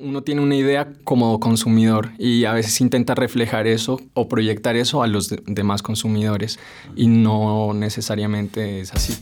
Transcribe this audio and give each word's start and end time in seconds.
Uno 0.00 0.22
tiene 0.22 0.40
una 0.42 0.54
idea 0.54 0.92
como 1.02 1.40
consumidor 1.40 2.12
y 2.18 2.44
a 2.44 2.52
veces 2.52 2.80
intenta 2.80 3.16
reflejar 3.16 3.66
eso 3.66 4.00
o 4.14 4.28
proyectar 4.28 4.76
eso 4.76 5.02
a 5.02 5.08
los 5.08 5.34
demás 5.46 5.82
consumidores 5.82 6.60
y 6.94 7.08
no 7.08 7.74
necesariamente 7.74 8.80
es 8.80 8.94
así. 8.94 9.14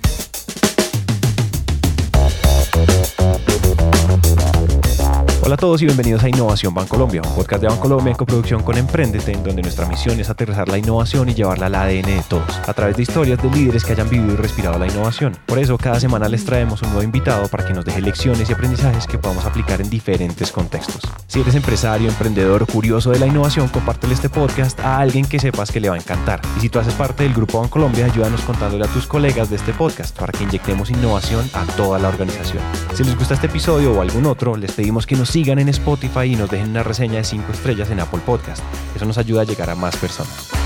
Hola 5.47 5.55
a 5.55 5.59
todos 5.59 5.81
y 5.81 5.85
bienvenidos 5.85 6.25
a 6.25 6.29
Innovación 6.29 6.75
Bancolombia, 6.75 7.23
un 7.25 7.33
podcast 7.33 7.63
de 7.63 7.69
Bancolombia 7.69 8.11
en 8.11 8.17
coproducción 8.17 8.65
con 8.65 8.77
Emprendete, 8.77 9.31
en 9.31 9.45
donde 9.45 9.63
nuestra 9.63 9.87
misión 9.87 10.19
es 10.19 10.29
aterrizar 10.29 10.69
la 10.69 10.77
innovación 10.77 11.29
y 11.29 11.35
llevarla 11.35 11.67
al 11.67 11.77
ADN 11.77 12.03
de 12.03 12.25
todos, 12.29 12.59
a 12.67 12.75
través 12.75 12.97
de 12.97 13.05
historias 13.05 13.41
de 13.41 13.49
líderes 13.51 13.85
que 13.85 13.93
hayan 13.93 14.11
vivido 14.11 14.33
y 14.33 14.37
respirado 14.37 14.77
la 14.77 14.89
innovación. 14.89 15.39
Por 15.47 15.61
eso, 15.61 15.79
cada 15.79 16.01
semana 16.01 16.29
les 16.29 16.45
traemos 16.45 16.83
un 16.83 16.89
nuevo 16.89 17.05
invitado 17.05 17.47
para 17.47 17.65
que 17.65 17.75
nos 17.75 17.85
deje 17.85 18.03
lecciones 18.03 18.51
y 18.51 18.55
aprendizajes 18.55 19.07
que 19.07 19.19
podamos 19.19 19.45
aplicar 19.45 19.81
en 19.81 19.89
diferentes 19.89 20.51
contextos. 20.51 21.01
Si 21.29 21.41
eres 21.41 21.55
empresario, 21.55 22.09
emprendedor 22.09 22.67
curioso 22.67 23.13
de 23.13 23.21
la 23.21 23.29
innovación, 23.29 23.69
compártele 23.69 24.15
este 24.15 24.29
podcast 24.29 24.81
a 24.81 24.99
alguien 24.99 25.27
que 25.27 25.39
sepas 25.39 25.71
que 25.71 25.79
le 25.79 25.91
va 25.91 25.95
a 25.95 25.99
encantar. 25.99 26.41
Y 26.57 26.63
si 26.63 26.71
tú 26.71 26.81
haces 26.81 26.95
parte 26.95 27.23
del 27.23 27.35
Grupo 27.35 27.61
Bancolombia, 27.61 28.07
ayúdanos 28.07 28.41
contándole 28.41 28.85
a 28.85 28.89
tus 28.89 29.07
colegas 29.07 29.49
de 29.49 29.55
este 29.55 29.73
podcast 29.73 30.19
para 30.19 30.33
que 30.33 30.43
inyectemos 30.43 30.91
innovación 30.91 31.49
a 31.55 31.65
toda 31.77 32.01
la 32.01 32.09
organización. 32.09 32.65
Si 32.95 33.05
les 33.05 33.17
gusta 33.17 33.35
este 33.35 33.47
episodio 33.47 33.93
o 33.93 34.01
algún 34.01 34.27
otro, 34.27 34.57
les 34.57 34.73
pedimos 34.73 35.07
que 35.07 35.15
nos 35.15 35.36
sigan 35.37 35.59
en 35.59 35.69
Spotify 35.69 36.33
y 36.33 36.35
nos 36.35 36.49
dejen 36.49 36.71
una 36.71 36.83
reseña 36.83 37.19
de 37.19 37.25
5 37.25 37.53
estrellas 37.53 37.91
en 37.91 38.01
Apple 38.01 38.21
Podcast. 38.25 38.63
Eso 38.95 39.05
nos 39.05 39.19
ayuda 39.19 39.43
a 39.43 39.45
llegar 39.45 39.69
a 39.69 39.75
más 39.75 39.95
personas. 39.95 40.66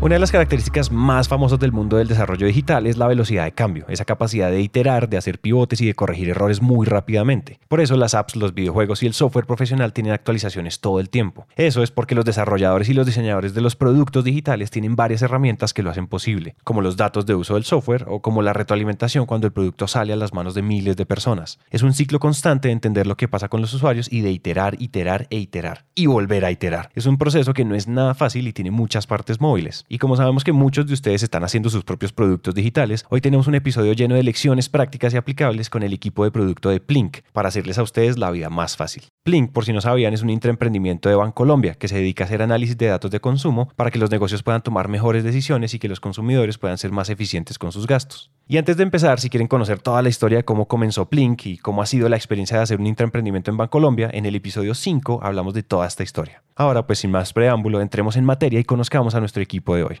Una 0.00 0.14
de 0.14 0.20
las 0.20 0.30
características 0.30 0.92
más 0.92 1.26
famosas 1.26 1.58
del 1.58 1.72
mundo 1.72 1.96
del 1.96 2.06
desarrollo 2.06 2.46
digital 2.46 2.86
es 2.86 2.96
la 2.96 3.08
velocidad 3.08 3.42
de 3.42 3.50
cambio, 3.50 3.84
esa 3.88 4.04
capacidad 4.04 4.48
de 4.48 4.60
iterar, 4.60 5.08
de 5.08 5.16
hacer 5.16 5.40
pivotes 5.40 5.80
y 5.80 5.86
de 5.86 5.94
corregir 5.94 6.28
errores 6.28 6.62
muy 6.62 6.86
rápidamente. 6.86 7.58
Por 7.66 7.80
eso 7.80 7.96
las 7.96 8.14
apps, 8.14 8.36
los 8.36 8.54
videojuegos 8.54 9.02
y 9.02 9.06
el 9.06 9.12
software 9.12 9.46
profesional 9.46 9.92
tienen 9.92 10.12
actualizaciones 10.12 10.78
todo 10.78 11.00
el 11.00 11.10
tiempo. 11.10 11.48
Eso 11.56 11.82
es 11.82 11.90
porque 11.90 12.14
los 12.14 12.24
desarrolladores 12.24 12.88
y 12.88 12.94
los 12.94 13.06
diseñadores 13.06 13.54
de 13.54 13.60
los 13.60 13.74
productos 13.74 14.22
digitales 14.22 14.70
tienen 14.70 14.94
varias 14.94 15.22
herramientas 15.22 15.74
que 15.74 15.82
lo 15.82 15.90
hacen 15.90 16.06
posible, 16.06 16.54
como 16.62 16.80
los 16.80 16.96
datos 16.96 17.26
de 17.26 17.34
uso 17.34 17.54
del 17.54 17.64
software 17.64 18.04
o 18.06 18.22
como 18.22 18.40
la 18.40 18.52
retroalimentación 18.52 19.26
cuando 19.26 19.48
el 19.48 19.52
producto 19.52 19.88
sale 19.88 20.12
a 20.12 20.16
las 20.16 20.32
manos 20.32 20.54
de 20.54 20.62
miles 20.62 20.96
de 20.96 21.06
personas. 21.06 21.58
Es 21.70 21.82
un 21.82 21.92
ciclo 21.92 22.20
constante 22.20 22.68
de 22.68 22.72
entender 22.72 23.08
lo 23.08 23.16
que 23.16 23.26
pasa 23.26 23.48
con 23.48 23.60
los 23.60 23.74
usuarios 23.74 24.12
y 24.12 24.20
de 24.20 24.30
iterar, 24.30 24.80
iterar 24.80 25.26
e 25.30 25.38
iterar 25.38 25.86
y 25.96 26.06
volver 26.06 26.44
a 26.44 26.52
iterar. 26.52 26.90
Es 26.94 27.06
un 27.06 27.18
proceso 27.18 27.52
que 27.52 27.64
no 27.64 27.74
es 27.74 27.88
nada 27.88 28.14
fácil 28.14 28.46
y 28.46 28.52
tiene 28.52 28.70
muchas 28.70 29.08
partes 29.08 29.40
móviles. 29.40 29.86
Y 29.90 29.96
como 29.96 30.16
sabemos 30.16 30.44
que 30.44 30.52
muchos 30.52 30.86
de 30.86 30.92
ustedes 30.92 31.22
están 31.22 31.44
haciendo 31.44 31.70
sus 31.70 31.82
propios 31.82 32.12
productos 32.12 32.54
digitales, 32.54 33.06
hoy 33.08 33.22
tenemos 33.22 33.46
un 33.46 33.54
episodio 33.54 33.94
lleno 33.94 34.16
de 34.16 34.22
lecciones 34.22 34.68
prácticas 34.68 35.14
y 35.14 35.16
aplicables 35.16 35.70
con 35.70 35.82
el 35.82 35.94
equipo 35.94 36.24
de 36.24 36.30
producto 36.30 36.68
de 36.68 36.78
Plink 36.78 37.18
para 37.32 37.48
hacerles 37.48 37.78
a 37.78 37.82
ustedes 37.82 38.18
la 38.18 38.30
vida 38.30 38.50
más 38.50 38.76
fácil. 38.76 39.04
Plink, 39.24 39.50
por 39.50 39.64
si 39.64 39.72
no 39.72 39.80
sabían, 39.80 40.12
es 40.12 40.22
un 40.22 40.28
intraemprendimiento 40.28 41.08
de 41.08 41.14
Bancolombia 41.14 41.74
que 41.74 41.88
se 41.88 41.96
dedica 41.96 42.24
a 42.24 42.26
hacer 42.26 42.42
análisis 42.42 42.76
de 42.76 42.86
datos 42.86 43.10
de 43.10 43.20
consumo 43.20 43.70
para 43.76 43.90
que 43.90 43.98
los 43.98 44.10
negocios 44.10 44.42
puedan 44.42 44.62
tomar 44.62 44.88
mejores 44.88 45.24
decisiones 45.24 45.72
y 45.72 45.78
que 45.78 45.88
los 45.88 46.00
consumidores 46.00 46.58
puedan 46.58 46.76
ser 46.76 46.92
más 46.92 47.08
eficientes 47.08 47.58
con 47.58 47.72
sus 47.72 47.86
gastos. 47.86 48.30
Y 48.46 48.58
antes 48.58 48.76
de 48.76 48.82
empezar, 48.82 49.20
si 49.20 49.30
quieren 49.30 49.48
conocer 49.48 49.78
toda 49.78 50.02
la 50.02 50.10
historia 50.10 50.38
de 50.38 50.44
cómo 50.44 50.68
comenzó 50.68 51.08
Plink 51.08 51.46
y 51.46 51.56
cómo 51.56 51.80
ha 51.80 51.86
sido 51.86 52.10
la 52.10 52.16
experiencia 52.16 52.58
de 52.58 52.62
hacer 52.62 52.78
un 52.78 52.86
intraemprendimiento 52.86 53.50
en 53.50 53.56
Bancolombia, 53.56 54.10
en 54.12 54.26
el 54.26 54.34
episodio 54.34 54.74
5 54.74 55.20
hablamos 55.22 55.54
de 55.54 55.62
toda 55.62 55.86
esta 55.86 56.02
historia. 56.02 56.42
Ahora, 56.58 56.84
pues 56.84 56.98
sin 56.98 57.12
más 57.12 57.32
preámbulo, 57.32 57.80
entremos 57.80 58.16
en 58.16 58.24
materia 58.24 58.58
y 58.58 58.64
conozcamos 58.64 59.14
a 59.14 59.20
nuestro 59.20 59.40
equipo 59.40 59.76
de 59.76 59.84
hoy. 59.84 60.00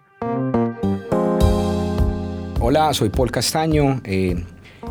Hola, 2.58 2.92
soy 2.92 3.10
Paul 3.10 3.30
Castaño, 3.30 4.00
eh, 4.02 4.44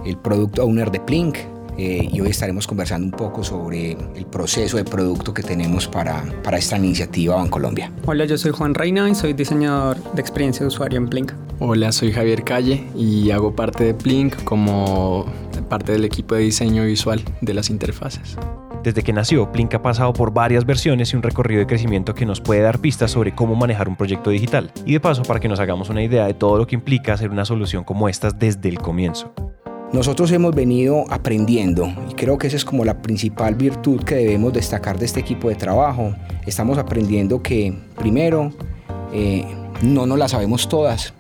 el 0.06 0.18
Product 0.18 0.60
Owner 0.60 0.90
de 0.90 1.02
Plink. 1.02 1.38
Eh, 1.78 2.08
y 2.10 2.22
hoy 2.22 2.30
estaremos 2.30 2.66
conversando 2.66 3.06
un 3.06 3.12
poco 3.12 3.44
sobre 3.44 3.92
el 4.16 4.26
proceso 4.26 4.78
de 4.78 4.86
producto 4.86 5.34
que 5.34 5.44
tenemos 5.44 5.90
para, 5.90 6.24
para 6.42 6.58
esta 6.58 6.78
iniciativa 6.78 7.36
Bancolombia. 7.36 7.92
Hola, 8.06 8.24
yo 8.24 8.38
soy 8.38 8.52
Juan 8.52 8.74
Reina 8.74 9.08
y 9.10 9.14
soy 9.14 9.34
diseñador 9.34 9.98
de 10.14 10.22
experiencia 10.22 10.62
de 10.62 10.68
usuario 10.68 10.98
en 10.98 11.10
Plink. 11.10 11.34
Hola, 11.60 11.92
soy 11.92 12.14
Javier 12.14 12.46
Calle 12.46 12.88
y 12.96 13.30
hago 13.32 13.56
parte 13.58 13.84
de 13.84 13.94
Plink 13.94 14.42
como 14.46 15.26
parte 15.70 15.92
del 15.92 16.06
equipo 16.06 16.34
de 16.34 16.42
diseño 16.44 16.86
visual 16.86 17.22
de 17.42 17.54
las 17.54 17.70
interfaces. 17.70 18.38
Desde 18.88 19.04
que 19.04 19.12
nació, 19.12 19.52
Plink 19.52 19.74
ha 19.74 19.82
pasado 19.82 20.14
por 20.14 20.32
varias 20.32 20.66
versiones 20.66 21.12
y 21.12 21.18
un 21.18 21.22
recorrido 21.22 21.60
de 21.60 21.68
crecimiento 21.68 22.16
que 22.16 22.26
nos 22.26 22.40
puede 22.40 22.62
dar 22.62 22.80
pistas 22.80 23.12
sobre 23.12 23.36
cómo 23.36 23.54
manejar 23.54 23.90
un 23.90 23.98
proyecto 23.98 24.30
digital. 24.30 24.72
Y 24.86 24.94
de 24.94 25.02
paso, 25.02 25.24
para 25.24 25.42
que 25.42 25.50
nos 25.50 25.60
hagamos 25.60 25.90
una 25.90 26.02
idea 26.02 26.26
de 26.26 26.34
todo 26.34 26.58
lo 26.58 26.66
que 26.66 26.76
implica 26.76 27.12
hacer 27.12 27.30
una 27.30 27.44
solución 27.44 27.84
como 27.84 28.08
estas 28.08 28.40
desde 28.40 28.70
el 28.70 28.78
comienzo. 28.78 29.34
Nosotros 29.92 30.32
hemos 30.32 30.56
venido 30.56 31.04
aprendiendo 31.10 31.94
y 32.10 32.14
creo 32.14 32.38
que 32.38 32.48
esa 32.48 32.56
es 32.56 32.64
como 32.64 32.86
la 32.86 33.02
principal 33.02 33.56
virtud 33.56 34.06
que 34.06 34.16
debemos 34.16 34.54
destacar 34.54 34.98
de 34.98 35.06
este 35.06 35.20
equipo 35.20 35.50
de 35.50 35.56
trabajo. 35.56 36.14
Estamos 36.46 36.78
aprendiendo 36.78 37.44
que 37.44 37.78
primero 37.98 38.54
eh, 39.12 39.46
no 39.82 40.06
nos 40.06 40.18
la 40.18 40.30
sabemos 40.30 40.70
todas, 40.70 41.14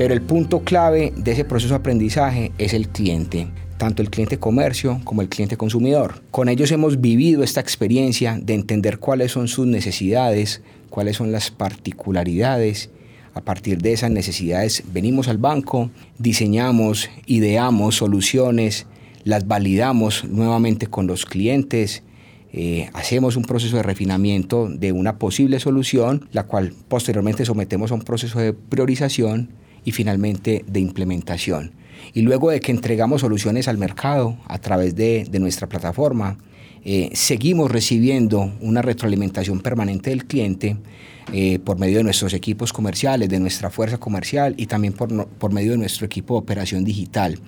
pero 0.00 0.14
el 0.14 0.22
punto 0.22 0.60
clave 0.60 1.12
de 1.14 1.32
ese 1.32 1.44
proceso 1.44 1.74
de 1.74 1.80
aprendizaje 1.80 2.52
es 2.56 2.72
el 2.72 2.88
cliente, 2.88 3.48
tanto 3.76 4.00
el 4.00 4.08
cliente 4.08 4.38
comercio 4.38 4.98
como 5.04 5.20
el 5.20 5.28
cliente 5.28 5.58
consumidor. 5.58 6.22
Con 6.30 6.48
ellos 6.48 6.72
hemos 6.72 7.02
vivido 7.02 7.42
esta 7.42 7.60
experiencia 7.60 8.38
de 8.40 8.54
entender 8.54 8.98
cuáles 8.98 9.32
son 9.32 9.46
sus 9.46 9.66
necesidades, 9.66 10.62
cuáles 10.88 11.18
son 11.18 11.32
las 11.32 11.50
particularidades 11.50 12.88
a 13.34 13.42
partir 13.42 13.82
de 13.82 13.92
esas 13.92 14.10
necesidades 14.10 14.84
venimos 14.90 15.28
al 15.28 15.36
banco, 15.36 15.90
diseñamos, 16.16 17.10
ideamos 17.26 17.96
soluciones, 17.96 18.86
las 19.24 19.46
validamos 19.46 20.24
nuevamente 20.24 20.86
con 20.86 21.06
los 21.06 21.26
clientes, 21.26 22.04
eh, 22.54 22.88
hacemos 22.94 23.36
un 23.36 23.44
proceso 23.44 23.76
de 23.76 23.82
refinamiento 23.82 24.70
de 24.70 24.92
una 24.92 25.18
posible 25.18 25.60
solución, 25.60 26.26
la 26.32 26.44
cual 26.44 26.72
posteriormente 26.88 27.44
sometemos 27.44 27.90
a 27.90 27.96
un 27.96 28.00
proceso 28.00 28.38
de 28.38 28.54
priorización 28.54 29.59
y 29.84 29.92
finalmente 29.92 30.64
de 30.66 30.80
implementación. 30.80 31.72
Y 32.12 32.22
luego 32.22 32.50
de 32.50 32.60
que 32.60 32.72
entregamos 32.72 33.20
soluciones 33.20 33.68
al 33.68 33.78
mercado 33.78 34.36
a 34.46 34.58
través 34.58 34.96
de, 34.96 35.28
nuestra 35.40 35.68
plataforma, 35.68 36.38
eh, 36.84 37.10
seguimos 37.12 37.70
recibiendo 37.70 38.52
una 38.60 38.82
retroalimentación 38.82 39.60
permanente 39.60 40.10
del 40.10 40.24
cliente 40.24 40.76
eh, 41.32 41.58
por 41.58 41.78
medio 41.78 41.98
de 41.98 42.04
nuestros 42.04 42.32
equipos 42.32 42.72
comerciales, 42.72 43.28
de 43.28 43.38
nuestra 43.38 43.70
fuerza 43.70 43.98
comercial 43.98 44.54
y 44.56 44.66
también 44.66 44.94
por, 44.94 45.26
por 45.26 45.52
medio 45.52 45.72
de 45.72 45.78
nuestro 45.78 46.06
equipo 46.06 46.34
de 46.34 46.38
operación 46.40 46.84
digital 46.84 47.38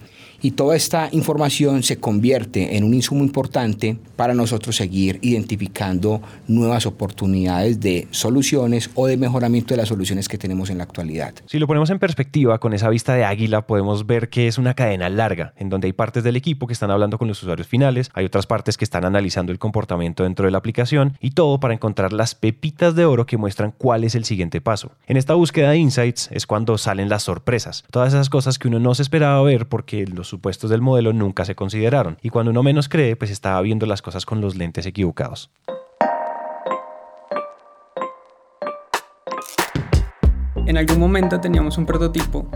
y 0.42 0.50
toda 0.50 0.74
esta 0.74 1.08
información 1.12 1.84
se 1.84 1.98
convierte 1.98 2.76
en 2.76 2.84
un 2.84 2.92
insumo 2.92 3.22
importante 3.22 3.96
para 4.16 4.34
nosotros 4.34 4.76
seguir 4.76 5.18
identificando 5.22 6.20
nuevas 6.48 6.84
oportunidades 6.84 7.80
de 7.80 8.08
soluciones 8.10 8.90
o 8.94 9.06
de 9.06 9.16
mejoramiento 9.16 9.72
de 9.72 9.78
las 9.78 9.88
soluciones 9.88 10.28
que 10.28 10.38
tenemos 10.38 10.68
en 10.68 10.78
la 10.78 10.84
actualidad. 10.84 11.32
Si 11.46 11.60
lo 11.60 11.68
ponemos 11.68 11.90
en 11.90 12.00
perspectiva, 12.00 12.58
con 12.58 12.72
esa 12.74 12.88
vista 12.88 13.14
de 13.14 13.24
águila 13.24 13.66
podemos 13.66 14.04
ver 14.06 14.28
que 14.28 14.48
es 14.48 14.58
una 14.58 14.74
cadena 14.74 15.08
larga, 15.08 15.54
en 15.56 15.68
donde 15.68 15.86
hay 15.86 15.92
partes 15.92 16.24
del 16.24 16.34
equipo 16.34 16.66
que 16.66 16.72
están 16.72 16.90
hablando 16.90 17.18
con 17.18 17.28
los 17.28 17.40
usuarios 17.40 17.68
finales, 17.68 18.10
hay 18.12 18.24
otras 18.24 18.46
partes 18.46 18.76
que 18.76 18.84
están 18.84 19.04
analizando 19.12 19.52
el 19.52 19.58
comportamiento 19.58 20.24
dentro 20.24 20.46
de 20.46 20.50
la 20.50 20.58
aplicación 20.58 21.16
y 21.20 21.32
todo 21.32 21.60
para 21.60 21.74
encontrar 21.74 22.12
las 22.12 22.34
pepitas 22.34 22.94
de 22.94 23.04
oro 23.04 23.26
que 23.26 23.36
muestran 23.36 23.72
cuál 23.76 24.04
es 24.04 24.14
el 24.14 24.24
siguiente 24.24 24.60
paso. 24.60 24.92
En 25.06 25.16
esta 25.16 25.34
búsqueda 25.34 25.70
de 25.70 25.78
insights 25.78 26.28
es 26.32 26.46
cuando 26.46 26.78
salen 26.78 27.08
las 27.08 27.24
sorpresas, 27.24 27.84
todas 27.90 28.12
esas 28.12 28.30
cosas 28.30 28.58
que 28.58 28.68
uno 28.68 28.78
no 28.78 28.94
se 28.94 29.02
esperaba 29.02 29.42
ver 29.42 29.68
porque 29.68 30.06
los 30.06 30.28
supuestos 30.28 30.70
del 30.70 30.80
modelo 30.80 31.12
nunca 31.12 31.44
se 31.44 31.54
consideraron, 31.54 32.18
y 32.22 32.30
cuando 32.30 32.50
uno 32.50 32.62
menos 32.62 32.88
cree, 32.88 33.16
pues 33.16 33.30
estaba 33.30 33.60
viendo 33.60 33.86
las 33.86 34.02
cosas 34.02 34.26
con 34.26 34.40
los 34.40 34.56
lentes 34.56 34.86
equivocados. 34.86 35.50
En 40.64 40.78
algún 40.78 40.98
momento 40.98 41.40
teníamos 41.40 41.76
un 41.76 41.86
prototipo 41.86 42.48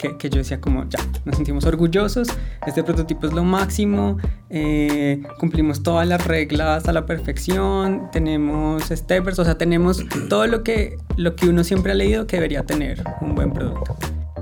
que, 0.00 0.16
que, 0.16 0.30
yo 0.30 0.38
decía 0.38 0.60
como, 0.60 0.88
ya, 0.88 0.98
nos 1.24 1.36
sentimos 1.36 1.64
orgullosos, 1.66 2.28
este 2.66 2.82
prototipo 2.82 3.26
es 3.26 3.32
lo 3.32 3.44
máximo, 3.44 4.16
eh, 4.48 5.22
cumplimos 5.38 5.82
todas 5.82 6.08
las 6.08 6.26
reglas 6.26 6.88
a 6.88 6.92
la 6.92 7.04
perfección, 7.06 8.08
tenemos 8.10 8.84
steppers, 8.84 9.38
o 9.38 9.44
sea, 9.44 9.58
tenemos 9.58 10.04
todo 10.28 10.46
lo 10.46 10.62
que, 10.62 10.96
lo 11.16 11.36
que 11.36 11.48
uno 11.48 11.64
siempre 11.64 11.92
ha 11.92 11.94
leído 11.94 12.26
que 12.26 12.36
debería 12.36 12.64
tener 12.64 13.04
un 13.20 13.34
buen 13.34 13.52
producto. 13.52 13.96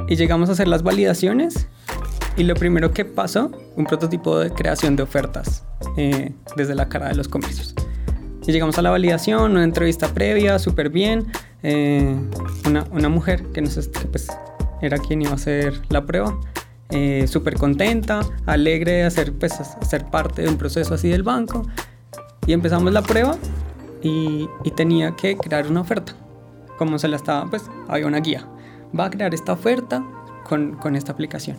Y 0.09 0.17
llegamos 0.17 0.49
a 0.49 0.53
hacer 0.53 0.69
las 0.69 0.83
validaciones 0.83 1.67
y 2.37 2.45
lo 2.45 2.55
primero 2.55 2.93
que 2.93 3.05
pasó, 3.05 3.51
un 3.77 3.85
prototipo 3.85 4.39
de 4.39 4.51
creación 4.51 4.95
de 4.95 5.03
ofertas 5.03 5.65
eh, 5.97 6.33
desde 6.57 6.75
la 6.75 6.89
cara 6.89 7.09
de 7.09 7.17
los 7.17 7.29
comercios. 7.29 7.75
Y 8.47 8.53
llegamos 8.53 8.79
a 8.79 8.83
la 8.83 8.89
validación, 8.89 9.53
una 9.53 9.65
entrevista 9.65 10.15
previa, 10.15 10.59
súper 10.59 10.89
bien. 10.89 11.27
Eh, 11.63 12.15
una, 12.67 12.87
una, 12.93 13.11
mujer 13.11 13.43
que, 13.53 13.61
nos, 13.61 13.77
que 13.89 14.07
pues, 14.07 14.29
era 14.81 14.99
quien 14.99 15.23
iba 15.23 15.33
a 15.33 15.35
hacer 15.35 15.81
la 15.89 16.05
prueba, 16.05 16.39
eh, 16.91 17.27
súper 17.29 17.57
contenta, 17.57 18.21
alegre 18.47 18.93
de 18.93 19.05
hacer, 19.05 19.33
pues, 19.33 19.55
ser 19.83 20.07
parte 20.07 20.43
de 20.43 20.49
un 20.49 20.57
proceso 20.57 20.95
así 20.95 21.09
del 21.09 21.23
banco. 21.23 21.67
Y 22.47 22.53
empezamos 22.53 22.93
la 22.93 23.03
prueba 23.03 23.37
y, 24.03 24.49
tenía 24.77 25.15
que 25.17 25.37
crear 25.37 25.67
una 25.67 25.81
oferta. 25.81 26.15
Como 26.79 26.99
se 26.99 27.09
la 27.09 27.17
estaba, 27.17 27.49
pues 27.51 27.69
había 27.89 28.07
una 28.07 28.21
guía. 28.21 28.47
Va 28.99 29.07
a 29.07 29.11
crear 29.11 29.35
esta 29.35 29.53
oferta 29.53 30.05
con, 30.49 30.77
con 30.77 30.95
esta 30.97 31.13
aplicación. 31.13 31.59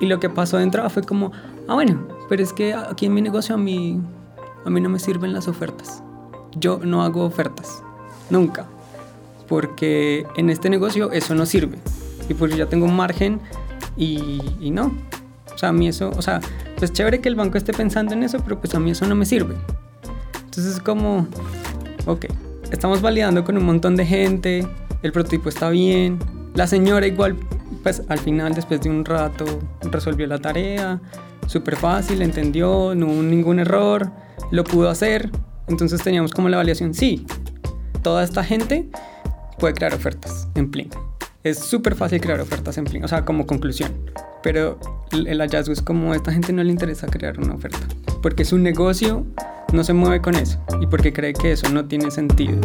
Y 0.00 0.06
lo 0.06 0.20
que 0.20 0.28
pasó 0.28 0.58
de 0.58 0.64
entrada 0.64 0.90
fue 0.90 1.02
como, 1.02 1.32
ah, 1.66 1.74
bueno, 1.74 2.06
pero 2.28 2.42
es 2.42 2.52
que 2.52 2.74
aquí 2.74 3.06
en 3.06 3.14
mi 3.14 3.22
negocio 3.22 3.54
a 3.54 3.58
mí, 3.58 4.00
a 4.64 4.70
mí 4.70 4.80
no 4.80 4.88
me 4.88 4.98
sirven 4.98 5.32
las 5.32 5.48
ofertas. 5.48 6.02
Yo 6.56 6.78
no 6.84 7.02
hago 7.02 7.24
ofertas, 7.24 7.82
nunca. 8.30 8.66
Porque 9.54 10.26
en 10.36 10.50
este 10.50 10.68
negocio 10.68 11.12
eso 11.12 11.32
no 11.36 11.46
sirve. 11.46 11.78
Y 12.28 12.34
yo 12.34 12.46
ya 12.48 12.66
tengo 12.66 12.86
un 12.86 12.96
margen 12.96 13.38
y, 13.96 14.42
y 14.58 14.72
no. 14.72 14.92
O 15.54 15.56
sea, 15.56 15.68
a 15.68 15.72
mí 15.72 15.86
eso, 15.86 16.10
o 16.16 16.22
sea, 16.22 16.40
pues 16.76 16.92
chévere 16.92 17.20
que 17.20 17.28
el 17.28 17.36
banco 17.36 17.56
esté 17.56 17.72
pensando 17.72 18.14
en 18.14 18.24
eso, 18.24 18.38
pero 18.42 18.58
pues 18.58 18.74
a 18.74 18.80
mí 18.80 18.90
eso 18.90 19.06
no 19.06 19.14
me 19.14 19.24
sirve. 19.24 19.54
Entonces 20.44 20.74
es 20.74 20.80
como, 20.80 21.28
ok, 22.06 22.24
estamos 22.72 23.00
validando 23.00 23.44
con 23.44 23.56
un 23.56 23.64
montón 23.64 23.94
de 23.94 24.04
gente, 24.04 24.66
el 25.04 25.12
prototipo 25.12 25.50
está 25.50 25.70
bien, 25.70 26.18
la 26.54 26.66
señora 26.66 27.06
igual, 27.06 27.36
pues 27.84 28.02
al 28.08 28.18
final, 28.18 28.54
después 28.54 28.80
de 28.80 28.90
un 28.90 29.04
rato, 29.04 29.44
resolvió 29.82 30.26
la 30.26 30.40
tarea, 30.40 31.00
súper 31.46 31.76
fácil, 31.76 32.22
entendió, 32.22 32.92
no 32.96 33.06
hubo 33.06 33.22
ningún 33.22 33.60
error, 33.60 34.10
lo 34.50 34.64
pudo 34.64 34.90
hacer, 34.90 35.30
entonces 35.68 36.02
teníamos 36.02 36.32
como 36.32 36.48
la 36.48 36.56
validación, 36.56 36.92
sí, 36.92 37.24
toda 38.02 38.24
esta 38.24 38.42
gente 38.42 38.88
puede 39.58 39.74
crear 39.74 39.94
ofertas 39.94 40.48
en 40.54 40.70
Plink. 40.70 40.94
Es 41.42 41.58
súper 41.58 41.94
fácil 41.94 42.20
crear 42.20 42.40
ofertas 42.40 42.78
en 42.78 42.84
Plink, 42.84 43.04
o 43.04 43.08
sea, 43.08 43.24
como 43.24 43.46
conclusión. 43.46 43.92
Pero 44.42 44.78
el 45.12 45.38
hallazgo 45.40 45.72
es 45.72 45.82
como 45.82 46.12
a 46.12 46.16
esta 46.16 46.32
gente 46.32 46.52
no 46.52 46.62
le 46.62 46.70
interesa 46.70 47.06
crear 47.06 47.38
una 47.38 47.54
oferta, 47.54 47.80
porque 48.22 48.44
su 48.44 48.58
negocio 48.58 49.26
no 49.72 49.84
se 49.84 49.92
mueve 49.92 50.20
con 50.20 50.36
eso 50.36 50.58
y 50.80 50.86
porque 50.86 51.12
cree 51.12 51.32
que 51.32 51.52
eso 51.52 51.68
no 51.68 51.86
tiene 51.86 52.10
sentido. 52.10 52.60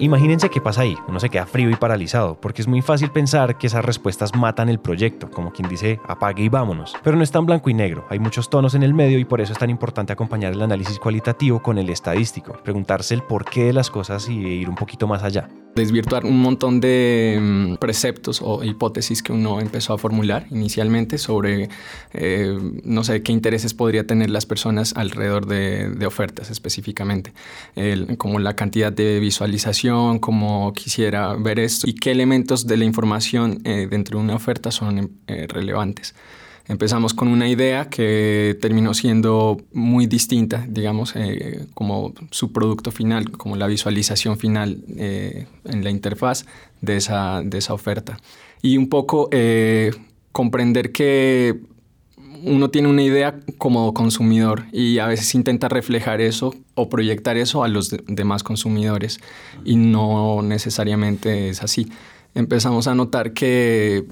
Imagínense 0.00 0.48
qué 0.48 0.62
pasa 0.62 0.80
ahí, 0.80 0.96
uno 1.08 1.20
se 1.20 1.28
queda 1.28 1.44
frío 1.44 1.68
y 1.68 1.76
paralizado, 1.76 2.40
porque 2.40 2.62
es 2.62 2.68
muy 2.68 2.80
fácil 2.80 3.10
pensar 3.10 3.58
que 3.58 3.66
esas 3.66 3.84
respuestas 3.84 4.34
matan 4.34 4.70
el 4.70 4.80
proyecto, 4.80 5.30
como 5.30 5.52
quien 5.52 5.68
dice 5.68 6.00
apague 6.08 6.42
y 6.42 6.48
vámonos. 6.48 6.96
Pero 7.04 7.18
no 7.18 7.22
es 7.22 7.30
tan 7.30 7.44
blanco 7.44 7.68
y 7.68 7.74
negro, 7.74 8.06
hay 8.08 8.18
muchos 8.18 8.48
tonos 8.48 8.74
en 8.74 8.82
el 8.82 8.94
medio 8.94 9.18
y 9.18 9.26
por 9.26 9.42
eso 9.42 9.52
es 9.52 9.58
tan 9.58 9.68
importante 9.68 10.14
acompañar 10.14 10.54
el 10.54 10.62
análisis 10.62 10.98
cualitativo 10.98 11.60
con 11.60 11.76
el 11.76 11.90
estadístico, 11.90 12.54
preguntarse 12.64 13.12
el 13.12 13.22
porqué 13.24 13.64
de 13.64 13.72
las 13.74 13.90
cosas 13.90 14.26
y 14.30 14.38
ir 14.38 14.70
un 14.70 14.74
poquito 14.74 15.06
más 15.06 15.22
allá 15.22 15.48
desvirtuar 15.74 16.24
un 16.24 16.40
montón 16.40 16.80
de 16.80 17.38
mm, 17.40 17.74
preceptos 17.76 18.40
o 18.42 18.64
hipótesis 18.64 19.22
que 19.22 19.32
uno 19.32 19.60
empezó 19.60 19.92
a 19.94 19.98
formular 19.98 20.46
inicialmente 20.50 21.18
sobre, 21.18 21.68
eh, 22.12 22.58
no 22.84 23.04
sé, 23.04 23.22
qué 23.22 23.32
intereses 23.32 23.74
podría 23.74 24.06
tener 24.06 24.30
las 24.30 24.46
personas 24.46 24.94
alrededor 24.96 25.46
de, 25.46 26.06
ofertas 26.10 26.50
específicamente, 26.50 27.32
como 28.16 28.38
la 28.38 28.56
cantidad 28.56 28.90
de 28.90 29.20
visualización, 29.20 29.89
cómo 30.20 30.72
quisiera 30.72 31.34
ver 31.34 31.58
esto 31.58 31.88
y 31.88 31.94
qué 31.94 32.10
elementos 32.10 32.66
de 32.66 32.76
la 32.76 32.84
información 32.84 33.60
eh, 33.64 33.86
dentro 33.90 34.18
de 34.18 34.24
una 34.24 34.34
oferta 34.36 34.70
son 34.70 35.18
eh, 35.26 35.46
relevantes. 35.48 36.14
Empezamos 36.70 37.14
con 37.14 37.26
una 37.26 37.48
idea 37.48 37.90
que 37.90 38.56
terminó 38.60 38.94
siendo 38.94 39.60
muy 39.72 40.06
distinta, 40.06 40.64
digamos, 40.68 41.14
eh, 41.16 41.66
como 41.74 42.14
su 42.30 42.52
producto 42.52 42.92
final, 42.92 43.32
como 43.32 43.56
la 43.56 43.66
visualización 43.66 44.38
final 44.38 44.84
eh, 44.96 45.46
en 45.64 45.82
la 45.82 45.90
interfaz 45.90 46.46
de 46.80 46.96
esa, 46.96 47.42
de 47.42 47.58
esa 47.58 47.74
oferta. 47.74 48.18
Y 48.62 48.76
un 48.76 48.88
poco 48.88 49.28
eh, 49.32 49.90
comprender 50.30 50.92
que 50.92 51.58
uno 52.42 52.70
tiene 52.70 52.88
una 52.88 53.02
idea 53.02 53.38
como 53.58 53.92
consumidor 53.94 54.64
y 54.72 54.98
a 54.98 55.06
veces 55.06 55.34
intenta 55.34 55.68
reflejar 55.68 56.20
eso 56.20 56.54
o 56.74 56.88
proyectar 56.88 57.36
eso 57.36 57.64
a 57.64 57.68
los 57.68 57.94
demás 58.06 58.42
consumidores 58.42 59.20
y 59.64 59.76
no 59.76 60.42
necesariamente 60.42 61.50
es 61.50 61.62
así. 61.62 61.90
Empezamos 62.34 62.86
a 62.86 62.94
notar 62.94 63.32
que 63.32 64.04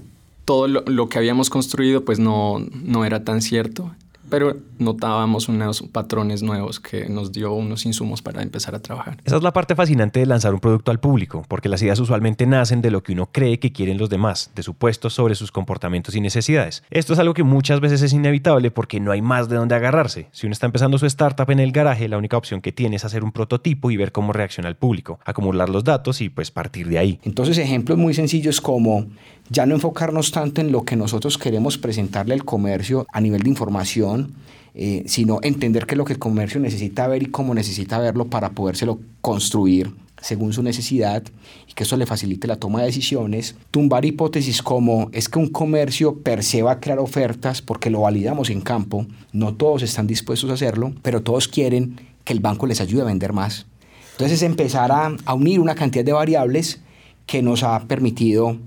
todo 0.44 0.66
lo, 0.66 1.08
que 1.08 1.18
habíamos 1.18 1.50
construido 1.50 2.04
pues 2.04 2.18
no, 2.18 2.58
no 2.82 3.04
era 3.04 3.24
tan 3.24 3.42
cierto 3.42 3.94
pero 4.28 4.56
notábamos 4.78 5.48
unos 5.48 5.82
patrones 5.82 6.42
nuevos 6.42 6.80
que 6.80 7.08
nos 7.08 7.32
dio 7.32 7.52
unos 7.52 7.86
insumos 7.86 8.22
para 8.22 8.42
empezar 8.42 8.74
a 8.74 8.80
trabajar. 8.80 9.18
Esa 9.24 9.36
es 9.36 9.42
la 9.42 9.52
parte 9.52 9.74
fascinante 9.74 10.20
de 10.20 10.26
lanzar 10.26 10.54
un 10.54 10.60
producto 10.60 10.90
al 10.90 11.00
público, 11.00 11.44
porque 11.48 11.68
las 11.68 11.82
ideas 11.82 11.98
usualmente 12.00 12.46
nacen 12.46 12.82
de 12.82 12.90
lo 12.90 13.02
que 13.02 13.12
uno 13.12 13.30
cree 13.30 13.58
que 13.58 13.72
quieren 13.72 13.98
los 13.98 14.10
demás, 14.10 14.50
de 14.54 14.62
supuestos 14.62 15.14
sobre 15.14 15.34
sus 15.34 15.52
comportamientos 15.52 16.14
y 16.14 16.20
necesidades. 16.20 16.82
Esto 16.90 17.12
es 17.12 17.18
algo 17.18 17.34
que 17.34 17.42
muchas 17.42 17.80
veces 17.80 18.02
es 18.02 18.12
inevitable 18.12 18.70
porque 18.70 19.00
no 19.00 19.12
hay 19.12 19.22
más 19.22 19.48
de 19.48 19.56
dónde 19.56 19.74
agarrarse. 19.74 20.28
Si 20.32 20.46
uno 20.46 20.52
está 20.52 20.66
empezando 20.66 20.98
su 20.98 21.06
startup 21.06 21.50
en 21.50 21.60
el 21.60 21.72
garaje, 21.72 22.08
la 22.08 22.18
única 22.18 22.36
opción 22.36 22.60
que 22.60 22.72
tiene 22.72 22.96
es 22.96 23.04
hacer 23.04 23.24
un 23.24 23.32
prototipo 23.32 23.90
y 23.90 23.96
ver 23.96 24.12
cómo 24.12 24.32
reacciona 24.32 24.68
el 24.68 24.76
público, 24.76 25.18
acumular 25.24 25.68
los 25.68 25.84
datos 25.84 26.20
y 26.20 26.28
pues 26.28 26.50
partir 26.50 26.88
de 26.88 26.98
ahí. 26.98 27.20
Entonces 27.24 27.58
ejemplos 27.58 27.98
muy 27.98 28.14
sencillos 28.14 28.60
como 28.60 29.06
ya 29.50 29.66
no 29.66 29.74
enfocarnos 29.74 30.30
tanto 30.30 30.60
en 30.60 30.72
lo 30.72 30.84
que 30.84 30.96
nosotros 30.96 31.38
queremos 31.38 31.78
presentarle 31.78 32.34
al 32.34 32.44
comercio 32.44 33.06
a 33.12 33.20
nivel 33.20 33.42
de 33.42 33.50
información, 33.50 34.34
eh, 34.74 35.04
sino 35.06 35.40
entender 35.42 35.86
qué 35.86 35.94
es 35.94 35.98
lo 35.98 36.04
que 36.04 36.12
el 36.12 36.18
comercio 36.18 36.60
necesita 36.60 37.08
ver 37.08 37.22
y 37.22 37.26
cómo 37.26 37.54
necesita 37.54 37.98
verlo 37.98 38.26
para 38.26 38.50
podérselo 38.50 38.98
construir 39.20 39.92
según 40.20 40.52
su 40.52 40.62
necesidad 40.62 41.22
y 41.68 41.72
que 41.74 41.84
eso 41.84 41.96
le 41.96 42.06
facilite 42.06 42.48
la 42.48 42.56
toma 42.56 42.80
de 42.80 42.86
decisiones. 42.86 43.54
Tumbar 43.70 44.04
hipótesis 44.04 44.62
como 44.62 45.10
es 45.12 45.28
que 45.28 45.38
un 45.38 45.48
comercio 45.48 46.18
per 46.18 46.42
se 46.42 46.62
va 46.62 46.72
a 46.72 46.80
crear 46.80 46.98
ofertas 46.98 47.62
porque 47.62 47.90
lo 47.90 48.00
validamos 48.00 48.50
en 48.50 48.60
campo. 48.60 49.06
No 49.32 49.54
todos 49.54 49.82
están 49.82 50.06
dispuestos 50.06 50.50
a 50.50 50.54
hacerlo, 50.54 50.92
pero 51.02 51.22
todos 51.22 51.48
quieren 51.48 52.00
que 52.24 52.32
el 52.32 52.40
banco 52.40 52.66
les 52.66 52.80
ayude 52.80 53.02
a 53.02 53.06
vender 53.06 53.32
más. 53.32 53.66
Entonces 54.12 54.42
empezar 54.42 54.90
a, 54.90 55.16
a 55.24 55.34
unir 55.34 55.60
una 55.60 55.76
cantidad 55.76 56.04
de 56.04 56.12
variables 56.12 56.80
que 57.26 57.42
nos 57.42 57.62
ha 57.62 57.78
permitido 57.86 58.58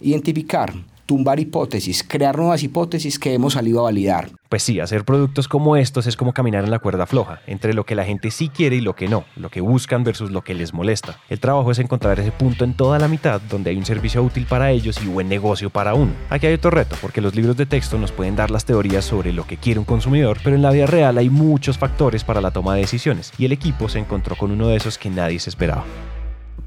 identificar, 0.00 0.72
tumbar 1.08 1.40
hipótesis, 1.40 2.04
crear 2.06 2.36
nuevas 2.36 2.62
hipótesis 2.62 3.18
que 3.18 3.32
hemos 3.32 3.54
salido 3.54 3.80
a 3.80 3.84
validar. 3.84 4.28
Pues 4.50 4.62
sí, 4.62 4.78
hacer 4.78 5.06
productos 5.06 5.48
como 5.48 5.74
estos 5.76 6.06
es 6.06 6.18
como 6.18 6.34
caminar 6.34 6.64
en 6.64 6.70
la 6.70 6.80
cuerda 6.80 7.06
floja, 7.06 7.40
entre 7.46 7.72
lo 7.72 7.84
que 7.84 7.94
la 7.94 8.04
gente 8.04 8.30
sí 8.30 8.50
quiere 8.50 8.76
y 8.76 8.82
lo 8.82 8.94
que 8.94 9.08
no, 9.08 9.24
lo 9.34 9.48
que 9.48 9.62
buscan 9.62 10.04
versus 10.04 10.30
lo 10.30 10.42
que 10.42 10.52
les 10.54 10.74
molesta. 10.74 11.18
El 11.30 11.40
trabajo 11.40 11.70
es 11.70 11.78
encontrar 11.78 12.20
ese 12.20 12.30
punto 12.30 12.64
en 12.64 12.74
toda 12.74 12.98
la 12.98 13.08
mitad 13.08 13.40
donde 13.40 13.70
hay 13.70 13.78
un 13.78 13.86
servicio 13.86 14.22
útil 14.22 14.44
para 14.44 14.70
ellos 14.70 15.00
y 15.02 15.08
buen 15.08 15.30
negocio 15.30 15.70
para 15.70 15.94
uno. 15.94 16.12
Aquí 16.28 16.46
hay 16.46 16.54
otro 16.54 16.70
reto, 16.70 16.94
porque 17.00 17.22
los 17.22 17.34
libros 17.34 17.56
de 17.56 17.64
texto 17.64 17.98
nos 17.98 18.12
pueden 18.12 18.36
dar 18.36 18.50
las 18.50 18.66
teorías 18.66 19.06
sobre 19.06 19.32
lo 19.32 19.46
que 19.46 19.56
quiere 19.56 19.80
un 19.80 19.86
consumidor, 19.86 20.36
pero 20.44 20.56
en 20.56 20.62
la 20.62 20.72
vida 20.72 20.84
real 20.84 21.16
hay 21.16 21.30
muchos 21.30 21.78
factores 21.78 22.22
para 22.22 22.42
la 22.42 22.50
toma 22.50 22.74
de 22.74 22.82
decisiones, 22.82 23.32
y 23.38 23.46
el 23.46 23.52
equipo 23.52 23.88
se 23.88 23.98
encontró 23.98 24.36
con 24.36 24.50
uno 24.50 24.68
de 24.68 24.76
esos 24.76 24.98
que 24.98 25.08
nadie 25.08 25.40
se 25.40 25.48
esperaba 25.48 25.86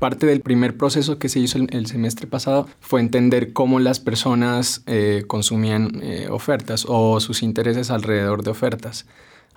parte 0.02 0.26
del 0.26 0.42
primer 0.42 0.76
proceso 0.78 1.20
que 1.20 1.30
se 1.30 1.40
hizo 1.40 1.60
el, 1.60 1.86
semestre 1.86 2.26
pasado 2.26 2.68
fue 2.80 3.02
entender 3.02 3.54
cómo 3.54 3.80
las 3.80 4.00
personas 4.00 4.82
eh, 4.88 5.26
consumían 5.28 6.02
eh, 6.02 6.28
ofertas 6.32 6.88
o 6.90 7.20
sus 7.20 7.44
intereses 7.44 7.92
alrededor 7.92 8.42
de 8.44 8.50
ofertas. 8.50 9.06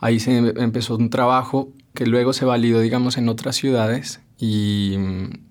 Ahí 0.00 0.20
se 0.20 0.36
empezó 0.36 0.96
un 0.96 1.08
trabajo 1.08 1.70
que 1.94 2.04
luego 2.04 2.34
se 2.34 2.44
validó, 2.44 2.80
digamos, 2.80 3.16
en 3.16 3.30
otras 3.30 3.56
ciudades 3.56 4.20
y, 4.38 4.98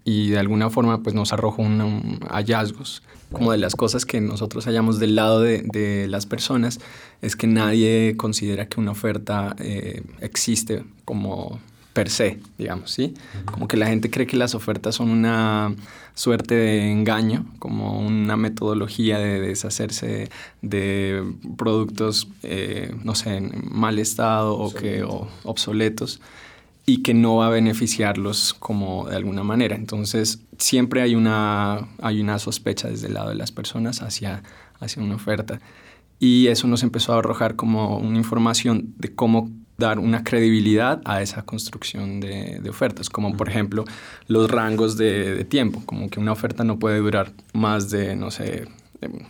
de 0.06 0.38
alguna 0.38 0.70
forma 0.70 1.02
pues 1.02 1.16
nos 1.16 1.34
arrojó 1.34 1.64
un, 1.64 2.20
hallazgos. 2.30 3.02
Como 3.32 3.52
de 3.52 3.58
las 3.58 3.76
cosas 3.76 4.06
que 4.06 4.22
nosotros 4.22 4.66
hallamos 4.66 5.00
del 5.00 5.16
lado 5.16 5.42
de, 5.42 6.06
las 6.08 6.28
personas 6.28 6.80
es 7.24 7.36
que 7.36 7.48
nadie 7.48 8.14
considera 8.16 8.68
que 8.68 8.80
una 8.80 8.92
oferta 8.92 9.56
eh, 9.58 10.04
existe 10.22 10.84
como 11.04 11.60
per 11.94 12.10
se, 12.10 12.40
digamos, 12.58 12.92
¿sí? 12.92 13.14
Como 13.46 13.68
que 13.68 13.78
la 13.78 13.88
gente 13.88 14.10
cree 14.10 14.26
que 14.26 14.36
las 14.36 14.56
ofertas 14.56 14.96
son 14.96 15.10
una 15.10 15.74
suerte 16.16 16.56
de 16.56 16.92
engaño, 16.92 17.46
como 17.60 18.00
una 18.00 18.36
metodología 18.36 19.20
de 19.20 19.40
deshacerse 19.40 20.30
de 20.62 21.24
productos, 21.56 22.28
eh, 22.42 22.96
no 23.04 23.16
sé, 23.16 23.38
en 23.38 23.52
mal 23.72 24.00
estado 24.00 24.58
o, 24.58 24.74
que, 24.74 25.04
obsoletos 25.44 26.20
y 26.86 27.02
que 27.02 27.14
no 27.14 27.38
va 27.38 27.48
a 27.48 27.50
beneficiarlos 27.50 28.54
como 28.56 29.08
de 29.08 29.16
alguna 29.16 29.44
manera. 29.44 29.76
Entonces, 29.76 30.40
siempre 30.58 31.02
hay 31.02 31.16
una, 31.16 31.88
hay 32.02 32.20
una 32.20 32.40
sospecha 32.40 32.90
desde 32.90 33.08
el 33.08 33.14
lado 33.14 33.30
de 33.30 33.36
las 33.36 33.52
personas 33.52 34.02
hacia, 34.02 34.44
hacia 34.80 35.02
una 35.02 35.16
oferta. 35.16 35.62
Y 36.20 36.48
eso 36.48 36.68
nos 36.68 36.84
empezó 36.84 37.14
a 37.14 37.20
arrojar 37.20 37.56
como 37.56 37.98
una 37.98 38.18
información 38.18 38.94
de 38.98 39.14
cómo 39.14 39.50
dar 39.78 40.00
una 40.00 40.24
credibilidad 40.24 41.02
a 41.06 41.22
esa 41.22 41.44
construcción 41.44 42.20
de, 42.20 42.62
ofertas, 42.70 43.10
como 43.10 43.36
por 43.36 43.50
ejemplo 43.50 43.86
los 44.28 44.50
rangos 44.50 44.98
de, 44.98 45.46
tiempo, 45.46 45.82
como 45.86 46.10
que 46.10 46.20
una 46.20 46.32
oferta 46.32 46.64
no 46.64 46.80
puede 46.80 47.00
durar 47.00 47.32
más 47.54 47.90
de, 47.90 48.16
no 48.16 48.32
sé, 48.32 48.68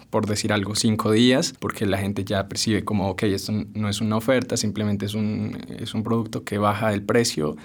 por 0.09 0.27
decir 0.27 0.53
algo, 0.53 0.75
cinco 0.75 1.11
días, 1.11 1.53
porque 1.59 1.85
la 1.85 1.97
gente 1.97 2.23
ya 2.23 2.47
percibe 2.47 2.83
como, 2.83 3.09
ok, 3.09 3.23
esto 3.23 3.53
no 3.73 3.89
es 3.89 4.01
una 4.01 4.17
oferta, 4.17 4.57
simplemente 4.57 5.05
es 5.05 5.13
un, 5.13 5.57
es 5.79 5.93
un 5.93 6.03
producto 6.03 6.43
que 6.43 6.57
baja 6.57 6.93
el 6.93 7.01
precio 7.01 7.55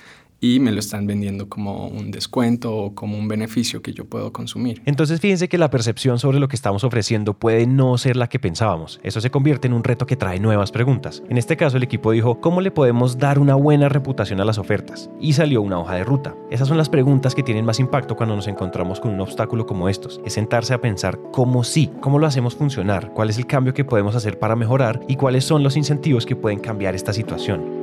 y 0.41 0.61
me 0.61 0.73
lo 0.73 0.79
están 0.79 1.07
vendiendo 1.07 1.49
como 1.49 1.89
un 1.89 2.11
descuento 2.11 2.75
o 2.75 2.95
como 2.95 3.19
un 3.19 3.29
beneficio 3.29 3.83
que 3.83 3.93
yo 3.93 4.05
puedo 4.05 4.33
consumir. 4.33 4.83
Entonces 4.85 5.21
fíjense 5.21 5.49
que 5.49 5.59
la 5.59 5.71
percepción 5.71 6.19
sobre 6.19 6.39
lo 6.39 6.49
que 6.49 6.57
estamos 6.57 6.85
ofreciendo 6.85 7.35
puede 7.35 7.67
no 7.67 7.99
ser 7.99 8.17
la 8.17 8.29
que 8.29 8.39
pensábamos. 8.39 9.01
Eso 9.03 9.21
se 9.21 9.31
convierte 9.31 9.67
en 9.67 9.73
un 9.73 9.85
reto 9.85 10.07
que 10.07 10.17
trae 10.17 10.39
nuevas 10.39 10.71
preguntas. 10.71 11.23
En 11.29 11.39
este 11.39 11.57
caso 11.57 11.77
el 11.77 11.83
equipo 11.83 12.13
dijo, 12.13 12.41
¿cómo 12.41 12.61
le 12.61 12.71
podemos 12.71 13.19
dar 13.19 13.39
una 13.39 13.55
buena 13.55 13.89
reputación 13.89 14.41
a 14.41 14.45
las 14.45 14.59
ofertas? 14.59 15.11
Y 15.21 15.33
salió 15.33 15.63
una 15.63 15.79
hoja 15.79 15.95
de 15.95 16.05
ruta. 16.05 16.37
Esas 16.51 16.69
son 16.69 16.79
las 16.79 16.89
preguntas 16.89 17.35
que 17.35 17.43
tienen 17.43 17.65
más 17.65 17.81
impacto 17.81 18.17
cuando 18.17 18.37
nos 18.37 18.47
encontramos 18.47 19.01
con 19.01 19.13
un 19.13 19.21
obstáculo 19.21 19.67
como 19.67 19.89
estos. 19.89 20.21
Es 20.25 20.35
sentarse 20.35 20.75
a 20.75 20.81
pensar 20.81 21.19
cómo 21.33 21.65
sí, 21.65 21.91
cómo 22.01 22.19
lo 22.19 22.27
hacemos 22.27 22.55
funcionar, 22.55 23.13
cuál 23.13 23.31
es 23.31 23.39
el 23.39 23.47
cambio 23.47 23.75
que 23.75 23.85
podemos 23.85 24.15
hacer 24.15 24.39
para 24.39 24.57
mejorar 24.57 25.01
y 25.09 25.17
cuáles 25.17 25.45
son 25.45 25.63
los 25.63 25.77
incentivos 25.77 26.27
que 26.27 26.37
pueden 26.37 26.61
cambiar 26.61 26.95
esta 26.95 27.13
situación. 27.13 27.78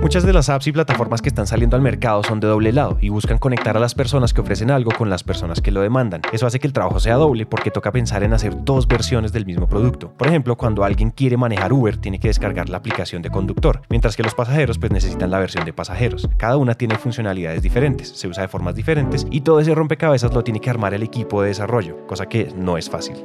Muchas 0.00 0.24
de 0.24 0.32
las 0.32 0.48
apps 0.48 0.66
y 0.66 0.72
plataformas 0.72 1.20
que 1.20 1.28
están 1.28 1.46
saliendo 1.46 1.76
al 1.76 1.82
mercado 1.82 2.22
son 2.24 2.40
de 2.40 2.48
doble 2.48 2.72
lado 2.72 2.96
y 3.02 3.10
buscan 3.10 3.36
conectar 3.36 3.76
a 3.76 3.80
las 3.80 3.94
personas 3.94 4.32
que 4.32 4.40
ofrecen 4.40 4.70
algo 4.70 4.90
con 4.96 5.10
las 5.10 5.22
personas 5.22 5.60
que 5.60 5.70
lo 5.70 5.82
demandan. 5.82 6.22
Eso 6.32 6.46
hace 6.46 6.58
que 6.58 6.66
el 6.66 6.72
trabajo 6.72 6.98
sea 7.00 7.16
doble 7.16 7.44
porque 7.44 7.70
toca 7.70 7.92
pensar 7.92 8.22
en 8.22 8.32
hacer 8.32 8.64
dos 8.64 8.88
versiones 8.88 9.30
del 9.32 9.44
mismo 9.44 9.68
producto. 9.68 10.10
Por 10.16 10.26
ejemplo, 10.26 10.56
cuando 10.56 10.84
alguien 10.84 11.10
quiere 11.10 11.36
manejar 11.36 11.74
Uber, 11.74 11.98
tiene 11.98 12.18
que 12.18 12.28
descargar 12.28 12.70
la 12.70 12.78
aplicación 12.78 13.20
de 13.20 13.28
conductor, 13.28 13.82
mientras 13.90 14.16
que 14.16 14.22
los 14.22 14.34
pasajeros 14.34 14.78
pues 14.78 14.90
necesitan 14.90 15.30
la 15.30 15.38
versión 15.38 15.66
de 15.66 15.74
pasajeros. 15.74 16.30
Cada 16.38 16.56
una 16.56 16.74
tiene 16.74 16.96
funcionalidades 16.96 17.60
diferentes, 17.60 18.08
se 18.08 18.26
usa 18.26 18.42
de 18.42 18.48
formas 18.48 18.74
diferentes 18.74 19.26
y 19.30 19.42
todo 19.42 19.60
ese 19.60 19.74
rompecabezas 19.74 20.32
lo 20.32 20.42
tiene 20.42 20.60
que 20.60 20.70
armar 20.70 20.94
el 20.94 21.02
equipo 21.02 21.42
de 21.42 21.48
desarrollo, 21.48 22.06
cosa 22.06 22.26
que 22.26 22.50
no 22.56 22.78
es 22.78 22.88
fácil. 22.88 23.16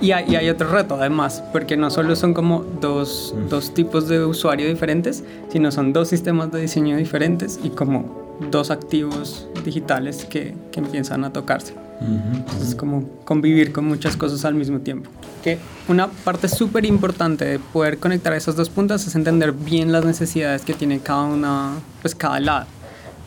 Y 0.00 0.12
hay, 0.12 0.48
otro 0.48 0.70
reto 0.70 0.94
además, 0.94 1.42
porque 1.52 1.76
no 1.76 1.90
solo 1.90 2.14
son 2.14 2.32
como 2.32 2.64
dos, 2.80 3.34
dos, 3.50 3.74
tipos 3.74 4.08
de 4.08 4.24
usuario 4.24 4.68
diferentes, 4.68 5.24
sino 5.50 5.72
son 5.72 5.92
dos 5.92 6.08
sistemas 6.08 6.52
de 6.52 6.60
diseño 6.60 6.96
diferentes 6.96 7.58
y 7.62 7.70
como 7.70 8.36
dos 8.50 8.70
activos 8.70 9.48
digitales 9.64 10.24
que, 10.24 10.54
que 10.70 10.80
empiezan 10.80 11.24
a 11.24 11.32
tocarse. 11.32 11.74
Es 12.62 12.76
como 12.76 13.08
convivir 13.24 13.72
con 13.72 13.84
muchas 13.84 14.16
cosas 14.16 14.44
al 14.44 14.54
mismo 14.54 14.78
tiempo. 14.78 15.10
Que 15.42 15.58
una 15.88 16.06
parte 16.06 16.48
súper 16.48 16.84
importante 16.84 17.44
de 17.44 17.58
poder 17.58 17.98
conectar 17.98 18.32
esas 18.34 18.54
dos 18.54 18.70
puntas 18.70 19.04
es 19.06 19.16
entender 19.16 19.52
bien 19.52 19.90
las 19.90 20.04
necesidades 20.04 20.62
que 20.62 20.74
tiene 20.74 21.00
cada 21.00 21.24
una, 21.24 21.72
pues 22.00 22.14
cada 22.14 22.38
lado. 22.38 22.66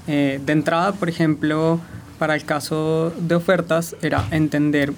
Eh, 0.07 0.39
de 0.43 0.53
entrada, 0.53 0.93
por 0.93 1.09
ejemplo, 1.09 1.81
para 2.17 2.35
el 2.35 2.45
caso 2.45 3.11
de 3.19 3.35
ofertas, 3.35 3.95
era 4.01 4.25
entender 4.31 4.93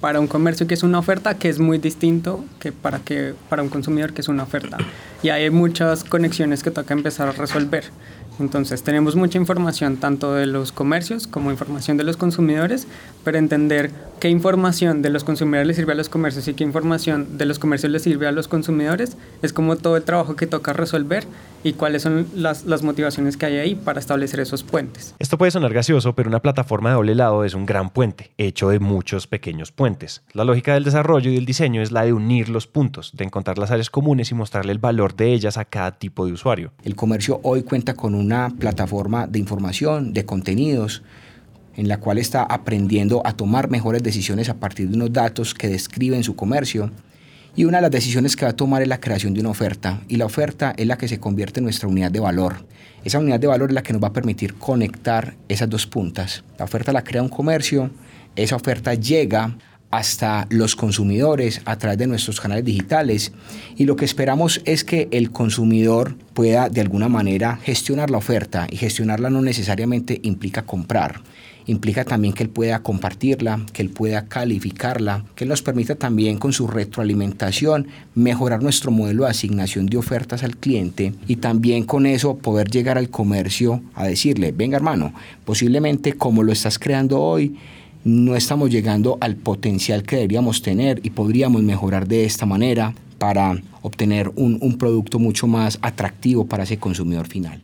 para 0.00 0.20
un 0.20 0.26
comercio 0.26 0.66
que 0.66 0.74
es 0.74 0.82
una 0.82 0.98
oferta 0.98 1.38
que 1.38 1.48
es 1.48 1.58
muy 1.58 1.78
distinto 1.78 2.44
que 2.60 2.72
para, 2.72 3.00
que 3.00 3.34
para 3.48 3.62
un 3.62 3.68
consumidor 3.68 4.12
que 4.12 4.20
es 4.20 4.28
una 4.28 4.42
oferta. 4.44 4.78
Y 5.22 5.30
hay 5.30 5.50
muchas 5.50 6.04
conexiones 6.04 6.62
que 6.62 6.70
toca 6.70 6.94
empezar 6.94 7.28
a 7.28 7.32
resolver. 7.32 7.84
Entonces 8.38 8.82
tenemos 8.82 9.16
mucha 9.16 9.38
información 9.38 9.96
tanto 9.96 10.34
de 10.34 10.46
los 10.46 10.72
comercios 10.72 11.26
como 11.26 11.50
información 11.50 11.96
de 11.96 12.04
los 12.04 12.16
consumidores, 12.16 12.86
pero 13.24 13.38
entender 13.38 13.90
qué 14.20 14.28
información 14.28 15.02
de 15.02 15.10
los 15.10 15.24
consumidores 15.24 15.66
le 15.66 15.74
sirve 15.74 15.92
a 15.92 15.96
los 15.96 16.08
comercios 16.08 16.48
y 16.48 16.54
qué 16.54 16.64
información 16.64 17.38
de 17.38 17.46
los 17.46 17.58
comercios 17.58 17.92
le 17.92 17.98
sirve 17.98 18.26
a 18.26 18.32
los 18.32 18.48
consumidores 18.48 19.16
es 19.42 19.52
como 19.52 19.76
todo 19.76 19.96
el 19.96 20.02
trabajo 20.02 20.36
que 20.36 20.46
toca 20.46 20.72
resolver 20.72 21.24
y 21.64 21.72
cuáles 21.72 22.02
son 22.02 22.26
las, 22.34 22.64
las 22.64 22.82
motivaciones 22.82 23.36
que 23.36 23.46
hay 23.46 23.56
ahí 23.56 23.74
para 23.74 23.98
establecer 23.98 24.40
esos 24.40 24.62
puentes. 24.62 25.14
Esto 25.18 25.38
puede 25.38 25.50
sonar 25.50 25.72
gracioso, 25.72 26.14
pero 26.14 26.28
una 26.28 26.40
plataforma 26.40 26.90
de 26.90 26.94
doble 26.94 27.14
lado 27.14 27.44
es 27.44 27.54
un 27.54 27.66
gran 27.66 27.90
puente, 27.90 28.30
hecho 28.38 28.68
de 28.68 28.78
muchos 28.78 29.26
pequeños 29.26 29.72
puentes. 29.72 30.22
La 30.32 30.44
lógica 30.44 30.74
del 30.74 30.84
desarrollo 30.84 31.30
y 31.30 31.34
del 31.34 31.46
diseño 31.46 31.82
es 31.82 31.90
la 31.90 32.04
de 32.04 32.12
unir 32.12 32.48
los 32.48 32.66
puntos, 32.66 33.12
de 33.14 33.24
encontrar 33.24 33.58
las 33.58 33.70
áreas 33.70 33.90
comunes 33.90 34.30
y 34.30 34.34
mostrarle 34.34 34.72
el 34.72 34.78
valor 34.78 35.16
de 35.16 35.32
ellas 35.32 35.58
a 35.58 35.64
cada 35.64 35.98
tipo 35.98 36.26
de 36.26 36.32
usuario. 36.32 36.72
El 36.84 36.94
comercio 36.94 37.40
hoy 37.42 37.62
cuenta 37.62 37.94
con 37.94 38.14
una 38.28 38.50
plataforma 38.50 39.26
de 39.26 39.38
información, 39.38 40.12
de 40.12 40.26
contenidos, 40.26 41.02
en 41.76 41.88
la 41.88 41.98
cual 41.98 42.18
está 42.18 42.42
aprendiendo 42.42 43.22
a 43.24 43.32
tomar 43.32 43.70
mejores 43.70 44.02
decisiones 44.02 44.50
a 44.50 44.60
partir 44.60 44.90
de 44.90 44.96
unos 44.96 45.14
datos 45.14 45.54
que 45.54 45.68
describen 45.68 46.22
su 46.22 46.36
comercio. 46.36 46.90
Y 47.56 47.64
una 47.64 47.78
de 47.78 47.82
las 47.82 47.90
decisiones 47.90 48.36
que 48.36 48.44
va 48.44 48.50
a 48.50 48.56
tomar 48.56 48.82
es 48.82 48.88
la 48.88 49.00
creación 49.00 49.32
de 49.32 49.40
una 49.40 49.48
oferta. 49.48 50.02
Y 50.08 50.16
la 50.16 50.26
oferta 50.26 50.74
es 50.76 50.86
la 50.86 50.98
que 50.98 51.08
se 51.08 51.18
convierte 51.18 51.60
en 51.60 51.64
nuestra 51.64 51.88
unidad 51.88 52.10
de 52.10 52.20
valor. 52.20 52.66
Esa 53.02 53.18
unidad 53.18 53.40
de 53.40 53.46
valor 53.46 53.70
es 53.70 53.74
la 53.74 53.82
que 53.82 53.94
nos 53.94 54.02
va 54.02 54.08
a 54.08 54.12
permitir 54.12 54.54
conectar 54.56 55.34
esas 55.48 55.70
dos 55.70 55.86
puntas. 55.86 56.44
La 56.58 56.66
oferta 56.66 56.92
la 56.92 57.04
crea 57.04 57.22
un 57.22 57.30
comercio, 57.30 57.90
esa 58.36 58.56
oferta 58.56 58.92
llega 58.92 59.56
hasta 59.90 60.46
los 60.50 60.76
consumidores 60.76 61.62
a 61.64 61.76
través 61.76 61.98
de 61.98 62.06
nuestros 62.06 62.40
canales 62.40 62.64
digitales. 62.64 63.32
Y 63.76 63.84
lo 63.84 63.96
que 63.96 64.04
esperamos 64.04 64.60
es 64.64 64.84
que 64.84 65.08
el 65.12 65.30
consumidor 65.30 66.16
pueda 66.34 66.68
de 66.68 66.80
alguna 66.80 67.08
manera 67.08 67.58
gestionar 67.62 68.10
la 68.10 68.18
oferta. 68.18 68.66
Y 68.70 68.76
gestionarla 68.76 69.30
no 69.30 69.40
necesariamente 69.40 70.20
implica 70.22 70.62
comprar. 70.62 71.20
Implica 71.68 72.06
también 72.06 72.32
que 72.32 72.42
él 72.44 72.48
pueda 72.48 72.82
compartirla, 72.82 73.60
que 73.74 73.82
él 73.82 73.90
pueda 73.90 74.24
calificarla, 74.24 75.26
que 75.34 75.44
nos 75.44 75.60
permita 75.60 75.96
también 75.96 76.38
con 76.38 76.54
su 76.54 76.66
retroalimentación 76.66 77.88
mejorar 78.14 78.62
nuestro 78.62 78.90
modelo 78.90 79.24
de 79.24 79.30
asignación 79.30 79.84
de 79.84 79.98
ofertas 79.98 80.42
al 80.42 80.56
cliente 80.56 81.12
y 81.26 81.36
también 81.36 81.84
con 81.84 82.06
eso 82.06 82.38
poder 82.38 82.70
llegar 82.70 82.96
al 82.96 83.10
comercio 83.10 83.82
a 83.94 84.06
decirle, 84.06 84.52
venga 84.52 84.78
hermano, 84.78 85.12
posiblemente 85.44 86.14
como 86.14 86.42
lo 86.42 86.52
estás 86.52 86.78
creando 86.78 87.20
hoy, 87.20 87.58
no 88.08 88.36
estamos 88.36 88.70
llegando 88.70 89.18
al 89.20 89.36
potencial 89.36 90.02
que 90.02 90.16
deberíamos 90.16 90.62
tener 90.62 91.00
y 91.02 91.10
podríamos 91.10 91.62
mejorar 91.62 92.08
de 92.08 92.24
esta 92.24 92.46
manera 92.46 92.94
para 93.18 93.60
obtener 93.82 94.32
un, 94.34 94.78
producto 94.78 95.18
mucho 95.18 95.46
más 95.46 95.78
atractivo 95.82 96.46
para 96.46 96.62
ese 96.62 96.78
consumidor 96.78 97.26
final. 97.26 97.60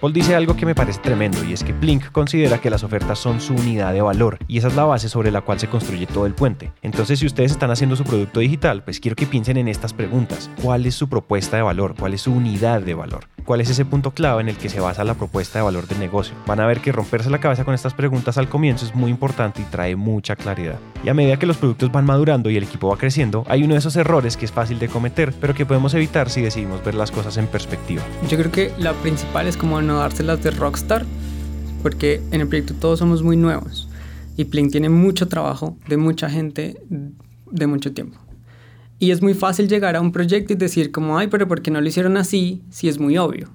Paul 0.00 0.12
dice 0.12 0.36
algo 0.36 0.54
que 0.54 0.64
me 0.64 0.76
parece 0.76 1.00
tremendo 1.00 1.42
y 1.42 1.52
es 1.52 1.64
que 1.64 1.72
Blink 1.72 2.12
considera 2.12 2.58
que 2.58 2.70
las 2.70 2.84
ofertas 2.84 3.18
son 3.18 3.40
su 3.40 3.52
unidad 3.54 3.92
de 3.92 4.00
valor 4.00 4.38
y 4.46 4.58
esa 4.58 4.68
es 4.68 4.76
la 4.76 4.84
base 4.84 5.08
sobre 5.08 5.32
la 5.32 5.40
cual 5.40 5.58
se 5.58 5.66
construye 5.66 6.06
todo 6.06 6.24
el 6.24 6.34
puente. 6.34 6.70
Entonces 6.82 7.18
si 7.18 7.26
ustedes 7.26 7.50
están 7.50 7.72
haciendo 7.72 7.96
su 7.96 8.04
producto 8.04 8.38
digital, 8.38 8.84
pues 8.84 9.00
quiero 9.00 9.16
que 9.16 9.26
piensen 9.26 9.56
en 9.56 9.66
estas 9.66 9.92
preguntas. 9.92 10.50
¿Cuál 10.62 10.86
es 10.86 10.94
su 10.94 11.08
propuesta 11.08 11.56
de 11.56 11.64
valor? 11.64 11.96
¿Cuál 11.98 12.14
es 12.14 12.20
su 12.22 12.32
unidad 12.32 12.80
de 12.82 12.94
valor? 12.94 13.26
¿Cuál 13.44 13.60
es 13.60 13.70
ese 13.70 13.86
punto 13.86 14.12
clave 14.12 14.42
en 14.42 14.50
el 14.50 14.56
que 14.56 14.68
se 14.68 14.78
basa 14.78 15.02
la 15.04 15.14
propuesta 15.14 15.58
de 15.58 15.64
valor 15.64 15.88
del 15.88 15.98
negocio? 15.98 16.36
Van 16.46 16.60
a 16.60 16.66
ver 16.66 16.80
que 16.80 16.92
romperse 16.92 17.30
la 17.30 17.40
cabeza 17.40 17.64
con 17.64 17.74
estas 17.74 17.94
preguntas 17.94 18.38
al 18.38 18.48
comienzo 18.48 18.84
es 18.84 18.94
muy 18.94 19.10
importante 19.10 19.62
y 19.62 19.64
trae 19.64 19.96
mucha 19.96 20.36
claridad. 20.36 20.78
Y 21.02 21.08
a 21.08 21.14
medida 21.14 21.38
que 21.38 21.46
los 21.46 21.56
productos 21.56 21.90
van 21.90 22.04
madurando 22.04 22.50
y 22.50 22.56
el 22.56 22.64
equipo 22.64 22.88
va 22.88 22.98
creciendo, 22.98 23.44
hay 23.48 23.64
uno 23.64 23.72
de 23.72 23.78
esos 23.78 23.96
errores 23.96 24.36
que 24.36 24.44
es 24.44 24.52
fácil 24.52 24.78
de 24.78 24.88
cometer, 24.88 25.32
pero 25.40 25.54
que 25.54 25.64
podemos 25.64 25.94
evitar 25.94 26.28
si 26.28 26.42
decidimos 26.42 26.84
ver 26.84 26.94
las 26.94 27.10
cosas 27.10 27.38
en 27.38 27.46
perspectiva. 27.46 28.02
Yo 28.28 28.36
creo 28.36 28.52
que 28.52 28.70
la 28.78 28.92
principal 28.92 29.46
es 29.46 29.56
como 29.56 29.80
no 29.88 29.98
dárselas 29.98 30.42
de 30.42 30.52
rockstar, 30.52 31.04
porque 31.82 32.22
en 32.30 32.40
el 32.40 32.48
proyecto 32.48 32.74
todos 32.74 33.00
somos 33.00 33.22
muy 33.22 33.36
nuevos 33.36 33.88
y 34.36 34.44
Plink 34.44 34.70
tiene 34.70 34.88
mucho 34.88 35.26
trabajo 35.26 35.76
de 35.88 35.96
mucha 35.96 36.30
gente 36.30 36.80
de 37.50 37.66
mucho 37.66 37.92
tiempo. 37.92 38.18
Y 39.00 39.10
es 39.10 39.22
muy 39.22 39.34
fácil 39.34 39.68
llegar 39.68 39.96
a 39.96 40.00
un 40.00 40.12
proyecto 40.12 40.52
y 40.52 40.56
decir 40.56 40.92
como, 40.92 41.18
ay, 41.18 41.28
pero 41.28 41.48
¿por 41.48 41.62
qué 41.62 41.70
no 41.70 41.80
lo 41.80 41.88
hicieron 41.88 42.16
así 42.16 42.62
si 42.70 42.88
es 42.88 42.98
muy 42.98 43.18
obvio? 43.18 43.48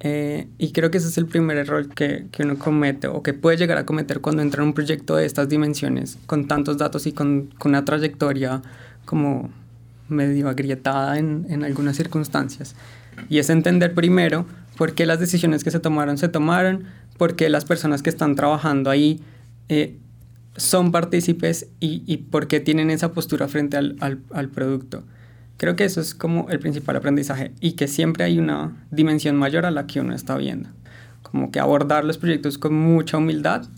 Eh, 0.00 0.48
y 0.58 0.72
creo 0.72 0.90
que 0.90 0.98
ese 0.98 1.08
es 1.08 1.18
el 1.18 1.26
primer 1.26 1.56
error 1.56 1.88
que, 1.88 2.26
que, 2.32 2.42
uno 2.44 2.56
comete 2.58 3.06
o 3.06 3.22
que 3.22 3.34
puede 3.34 3.58
llegar 3.58 3.78
a 3.78 3.84
cometer 3.84 4.20
cuando 4.20 4.42
entra 4.42 4.62
en 4.62 4.68
un 4.68 4.74
proyecto 4.74 5.16
de 5.16 5.26
estas 5.26 5.48
dimensiones, 5.48 6.18
con 6.26 6.48
tantos 6.48 6.78
datos 6.78 7.06
y 7.06 7.12
con, 7.12 7.50
con 7.58 7.70
una 7.70 7.84
trayectoria 7.84 8.62
como 9.04 9.50
medio 10.08 10.48
agrietada 10.48 11.18
en, 11.18 11.46
en 11.48 11.64
algunas 11.64 11.96
circunstancias. 11.96 12.74
Y 13.28 13.38
es 13.38 13.50
entender 13.50 13.94
primero 13.94 14.46
por 14.76 14.94
qué 14.94 15.06
las 15.06 15.20
decisiones 15.20 15.64
que 15.64 15.70
se 15.70 15.80
tomaron 15.80 16.18
se 16.18 16.28
tomaron, 16.28 16.84
por 17.18 17.36
qué 17.36 17.48
las 17.50 17.64
personas 17.64 18.02
que 18.02 18.10
están 18.10 18.34
trabajando 18.34 18.90
ahí 18.90 19.20
eh, 19.68 19.98
son 20.56 20.90
partícipes 20.90 21.68
y, 21.80 22.02
y, 22.06 22.16
por 22.18 22.48
qué 22.48 22.60
tienen 22.60 22.90
esa 22.90 23.12
postura 23.12 23.46
frente 23.46 23.76
al, 23.76 23.96
al, 24.00 24.20
al, 24.32 24.48
producto. 24.48 25.04
Creo 25.58 25.76
que 25.76 25.84
eso 25.84 26.00
es 26.00 26.14
como 26.14 26.48
el 26.48 26.58
principal 26.58 26.96
aprendizaje 26.96 27.52
y 27.60 27.72
que 27.72 27.88
siempre 27.88 28.24
hay 28.24 28.38
una 28.38 28.86
dimensión 28.90 29.36
mayor 29.36 29.66
a 29.66 29.70
la 29.70 29.86
que 29.86 30.00
uno 30.00 30.14
está 30.14 30.36
viendo. 30.36 30.70
Como 31.22 31.50
que 31.50 31.60
abordar 31.60 32.04
los 32.04 32.18
proyectos 32.18 32.58
con 32.58 32.74
mucha 32.74 33.18
humildad 33.18 33.68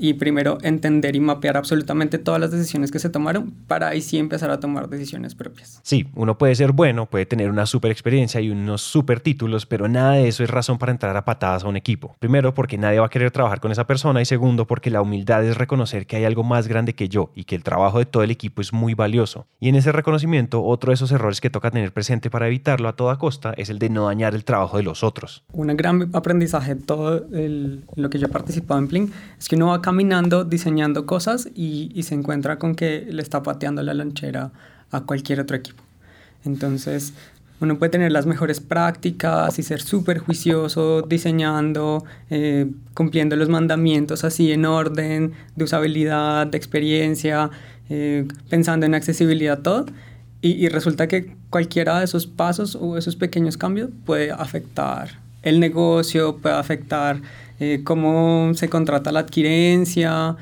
y 0.00 0.14
primero 0.14 0.56
entender 0.62 1.14
y 1.14 1.20
mapear 1.20 1.58
absolutamente 1.58 2.18
todas 2.18 2.40
las 2.40 2.50
decisiones 2.50 2.90
que 2.90 2.98
se 2.98 3.10
tomaron 3.10 3.52
para 3.66 3.88
ahí 3.88 4.00
sí 4.00 4.16
empezar 4.16 4.50
a 4.50 4.58
tomar 4.58 4.88
decisiones 4.88 5.34
propias. 5.34 5.78
Sí, 5.82 6.08
uno 6.14 6.38
puede 6.38 6.54
ser 6.54 6.72
bueno, 6.72 7.04
puede 7.06 7.26
tener 7.26 7.50
una 7.50 7.66
super 7.66 7.90
experiencia 7.90 8.40
y 8.40 8.50
unos 8.50 8.80
super 8.80 9.20
títulos, 9.20 9.66
pero 9.66 9.88
nada 9.88 10.12
de 10.12 10.28
eso 10.28 10.42
es 10.42 10.48
razón 10.48 10.78
para 10.78 10.90
entrar 10.90 11.14
a 11.16 11.24
patadas 11.26 11.64
a 11.64 11.68
un 11.68 11.76
equipo. 11.76 12.16
Primero, 12.18 12.54
porque 12.54 12.78
nadie 12.78 12.98
va 12.98 13.06
a 13.06 13.10
querer 13.10 13.30
trabajar 13.30 13.60
con 13.60 13.72
esa 13.72 13.86
persona 13.86 14.22
y 14.22 14.24
segundo, 14.24 14.66
porque 14.66 14.90
la 14.90 15.02
humildad 15.02 15.44
es 15.44 15.58
reconocer 15.58 16.06
que 16.06 16.16
hay 16.16 16.24
algo 16.24 16.44
más 16.44 16.66
grande 16.66 16.94
que 16.94 17.10
yo 17.10 17.30
y 17.34 17.44
que 17.44 17.54
el 17.54 17.62
trabajo 17.62 17.98
de 17.98 18.06
todo 18.06 18.22
el 18.22 18.30
equipo 18.30 18.62
es 18.62 18.72
muy 18.72 18.94
valioso. 18.94 19.46
Y 19.60 19.68
en 19.68 19.74
ese 19.74 19.92
reconocimiento, 19.92 20.64
otro 20.64 20.92
de 20.92 20.94
esos 20.94 21.12
errores 21.12 21.42
que 21.42 21.50
toca 21.50 21.70
tener 21.70 21.92
presente 21.92 22.30
para 22.30 22.46
evitarlo 22.46 22.88
a 22.88 22.96
toda 22.96 23.18
costa 23.18 23.52
es 23.58 23.68
el 23.68 23.78
de 23.78 23.90
no 23.90 24.06
dañar 24.06 24.34
el 24.34 24.44
trabajo 24.44 24.78
de 24.78 24.82
los 24.82 25.04
otros. 25.04 25.44
Un 25.52 25.66
gran 25.76 26.08
aprendizaje 26.14 26.74
de 26.74 26.80
todo 26.80 27.26
el, 27.32 27.84
lo 27.96 28.08
que 28.08 28.18
yo 28.18 28.26
he 28.26 28.30
participado 28.30 28.80
en 28.80 28.88
Plink 28.88 29.12
es 29.38 29.48
que 29.48 29.56
uno 29.56 29.66
va 29.66 29.76
a 29.76 29.82
caminando, 29.90 30.44
diseñando 30.44 31.04
cosas 31.04 31.48
y, 31.52 31.90
y, 31.96 32.04
se 32.04 32.14
encuentra 32.14 32.60
con 32.60 32.76
que 32.76 33.08
le 33.10 33.22
está 33.22 33.42
pateando 33.42 33.82
la 33.82 33.92
lonchera 33.92 34.52
a 34.92 35.00
cualquier 35.00 35.40
otro 35.40 35.56
equipo. 35.56 35.82
Entonces, 36.44 37.12
uno 37.60 37.76
puede 37.76 37.90
tener 37.90 38.12
las 38.12 38.24
mejores 38.24 38.60
prácticas 38.60 39.58
y 39.58 39.64
ser 39.64 39.80
súper 39.80 40.18
juicioso 40.18 41.02
diseñando, 41.02 42.04
eh, 42.30 42.70
cumpliendo 42.94 43.34
los 43.34 43.48
mandamientos 43.48 44.22
así 44.22 44.52
en 44.52 44.64
orden, 44.64 45.32
de 45.56 45.64
usabilidad, 45.64 46.46
de 46.46 46.56
experiencia, 46.56 47.50
eh, 47.88 48.28
pensando 48.48 48.86
en 48.86 48.94
accesibilidad, 48.94 49.58
todo. 49.58 49.86
Y, 50.40 50.52
y, 50.52 50.68
resulta 50.68 51.08
que 51.08 51.34
cualquiera 51.50 51.98
de 51.98 52.04
esos 52.04 52.28
pasos 52.28 52.76
o 52.76 52.96
esos 52.96 53.16
pequeños 53.16 53.56
cambios 53.56 53.90
puede 54.06 54.30
afectar 54.30 55.18
el 55.42 55.58
negocio, 55.58 56.36
puede 56.36 56.54
afectar 56.54 57.20
eh, 57.60 57.82
cómo 57.84 58.52
se 58.54 58.68
contrata 58.68 59.12
la 59.12 59.20
adquirencia, 59.20 60.36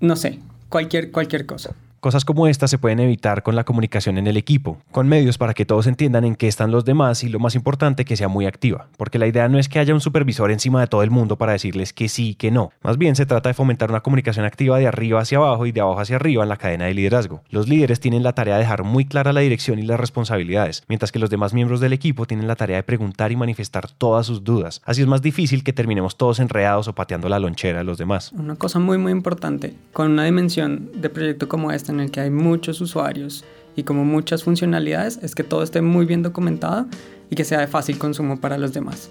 no 0.00 0.16
sé, 0.16 0.38
cualquier, 0.68 1.10
cualquier 1.10 1.46
cosa. 1.46 1.74
Cosas 2.00 2.24
como 2.24 2.46
estas 2.46 2.70
se 2.70 2.78
pueden 2.78 2.98
evitar 2.98 3.42
con 3.42 3.54
la 3.54 3.64
comunicación 3.64 4.16
en 4.16 4.26
el 4.26 4.38
equipo, 4.38 4.78
con 4.90 5.06
medios 5.06 5.36
para 5.36 5.52
que 5.52 5.66
todos 5.66 5.86
entiendan 5.86 6.24
en 6.24 6.34
qué 6.34 6.48
están 6.48 6.70
los 6.70 6.86
demás 6.86 7.22
y 7.24 7.28
lo 7.28 7.38
más 7.38 7.54
importante 7.54 8.06
que 8.06 8.16
sea 8.16 8.26
muy 8.26 8.46
activa, 8.46 8.88
porque 8.96 9.18
la 9.18 9.26
idea 9.26 9.50
no 9.50 9.58
es 9.58 9.68
que 9.68 9.80
haya 9.80 9.92
un 9.92 10.00
supervisor 10.00 10.50
encima 10.50 10.80
de 10.80 10.86
todo 10.86 11.02
el 11.02 11.10
mundo 11.10 11.36
para 11.36 11.52
decirles 11.52 11.92
que 11.92 12.08
sí 12.08 12.30
y 12.30 12.34
que 12.36 12.50
no, 12.50 12.72
más 12.82 12.96
bien 12.96 13.16
se 13.16 13.26
trata 13.26 13.50
de 13.50 13.54
fomentar 13.54 13.90
una 13.90 14.00
comunicación 14.00 14.46
activa 14.46 14.78
de 14.78 14.86
arriba 14.86 15.20
hacia 15.20 15.36
abajo 15.36 15.66
y 15.66 15.72
de 15.72 15.82
abajo 15.82 16.00
hacia 16.00 16.16
arriba 16.16 16.42
en 16.42 16.48
la 16.48 16.56
cadena 16.56 16.86
de 16.86 16.94
liderazgo. 16.94 17.42
Los 17.50 17.68
líderes 17.68 18.00
tienen 18.00 18.22
la 18.22 18.32
tarea 18.32 18.54
de 18.54 18.60
dejar 18.60 18.82
muy 18.82 19.04
clara 19.04 19.34
la 19.34 19.40
dirección 19.40 19.78
y 19.78 19.82
las 19.82 20.00
responsabilidades, 20.00 20.84
mientras 20.88 21.12
que 21.12 21.18
los 21.18 21.28
demás 21.28 21.52
miembros 21.52 21.80
del 21.80 21.92
equipo 21.92 22.24
tienen 22.24 22.48
la 22.48 22.56
tarea 22.56 22.78
de 22.78 22.82
preguntar 22.82 23.30
y 23.30 23.36
manifestar 23.36 23.90
todas 23.90 24.24
sus 24.24 24.42
dudas. 24.42 24.80
Así 24.86 25.02
es 25.02 25.06
más 25.06 25.20
difícil 25.20 25.62
que 25.62 25.74
terminemos 25.74 26.16
todos 26.16 26.40
enredados 26.40 26.88
o 26.88 26.94
pateando 26.94 27.28
la 27.28 27.38
lonchera 27.38 27.80
de 27.80 27.84
los 27.84 27.98
demás. 27.98 28.32
Una 28.32 28.56
cosa 28.56 28.78
muy 28.78 28.96
muy 28.96 29.12
importante, 29.12 29.74
con 29.92 30.12
una 30.12 30.24
dimensión 30.24 30.88
de 30.94 31.10
proyecto 31.10 31.46
como 31.46 31.70
esta 31.72 31.89
en 31.90 32.00
el 32.00 32.10
que 32.10 32.20
hay 32.20 32.30
muchos 32.30 32.80
usuarios 32.80 33.44
y 33.76 33.82
como 33.82 34.04
muchas 34.04 34.42
funcionalidades, 34.42 35.18
es 35.22 35.34
que 35.34 35.44
todo 35.44 35.62
esté 35.62 35.82
muy 35.82 36.06
bien 36.06 36.22
documentado 36.22 36.86
y 37.30 37.36
que 37.36 37.44
sea 37.44 37.60
de 37.60 37.66
fácil 37.66 37.98
consumo 37.98 38.40
para 38.40 38.58
los 38.58 38.72
demás. 38.72 39.10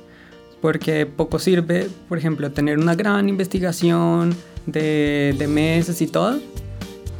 Porque 0.62 1.06
poco 1.06 1.40
sirve, 1.40 1.88
por 2.10 2.18
ejemplo, 2.18 2.52
tener 2.52 2.78
una 2.78 2.96
gran 2.96 3.30
investigación 3.30 4.36
de, 4.66 5.34
de 5.38 5.48
meses 5.48 6.02
y 6.02 6.08
todo, 6.08 6.40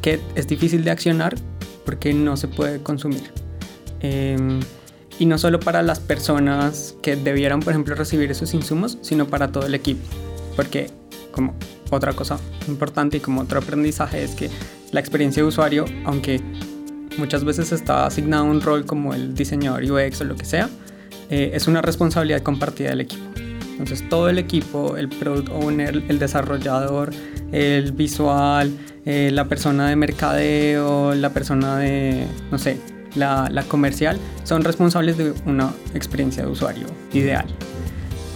que 0.02 0.20
es 0.36 0.48
difícil 0.48 0.84
de 0.84 0.92
accionar 0.92 1.36
porque 1.86 2.14
no 2.14 2.36
se 2.36 2.48
puede 2.48 2.82
consumir. 2.84 3.32
Eh, 4.02 4.38
y 5.20 5.26
no 5.26 5.38
solo 5.38 5.60
para 5.60 5.82
las 5.82 6.00
personas 6.00 6.96
que 7.02 7.18
debieran, 7.18 7.60
por 7.60 7.74
ejemplo, 7.74 7.94
recibir 7.96 8.32
esos 8.32 8.54
insumos, 8.54 8.98
sino 9.02 9.28
para 9.28 9.52
todo 9.52 9.66
el 9.66 9.76
equipo. 9.76 10.02
Porque 10.56 10.92
como 11.32 11.56
otra 11.90 12.14
cosa 12.14 12.40
importante 12.68 13.18
y 13.18 13.20
como 13.20 13.42
otro 13.42 13.60
aprendizaje 13.60 14.24
es 14.24 14.36
que 14.36 14.50
la 14.92 15.00
experiencia 15.00 15.44
de 15.44 15.48
usuario, 15.48 15.86
aunque 16.06 16.42
muchas 17.18 17.44
veces 17.44 17.72
está 17.72 18.06
asignado 18.06 18.46
un 18.46 18.62
rol 18.62 18.86
como 18.86 19.14
el 19.14 19.36
diseñador 19.36 19.84
UX 19.84 20.22
o 20.22 20.24
lo 20.24 20.36
que 20.36 20.46
sea, 20.46 20.70
eh, 21.30 21.52
es 21.54 21.68
una 21.68 21.82
responsabilidad 21.82 22.42
compartida 22.42 22.90
del 22.90 23.02
equipo. 23.02 23.24
Entonces 23.72 24.08
todo 24.10 24.30
el 24.30 24.38
equipo, 24.38 24.98
el 24.98 25.08
product 25.08 25.50
owner, 25.50 26.04
el 26.08 26.20
desarrollador, 26.20 27.12
el 27.52 27.92
visual, 27.94 28.72
eh, 29.06 29.30
la 29.32 29.46
persona 29.46 29.90
de 29.90 29.96
mercadeo, 29.96 31.16
la 31.16 31.32
persona 31.32 31.78
de, 31.78 32.26
no 32.52 32.58
sé, 32.58 32.78
la, 33.16 33.48
la 33.50 33.64
comercial, 33.64 34.20
son 34.44 34.64
responsables 34.64 35.18
de 35.18 35.34
una 35.46 35.72
experiencia 35.94 36.44
de 36.44 36.50
usuario 36.50 36.88
ideal. 37.14 37.46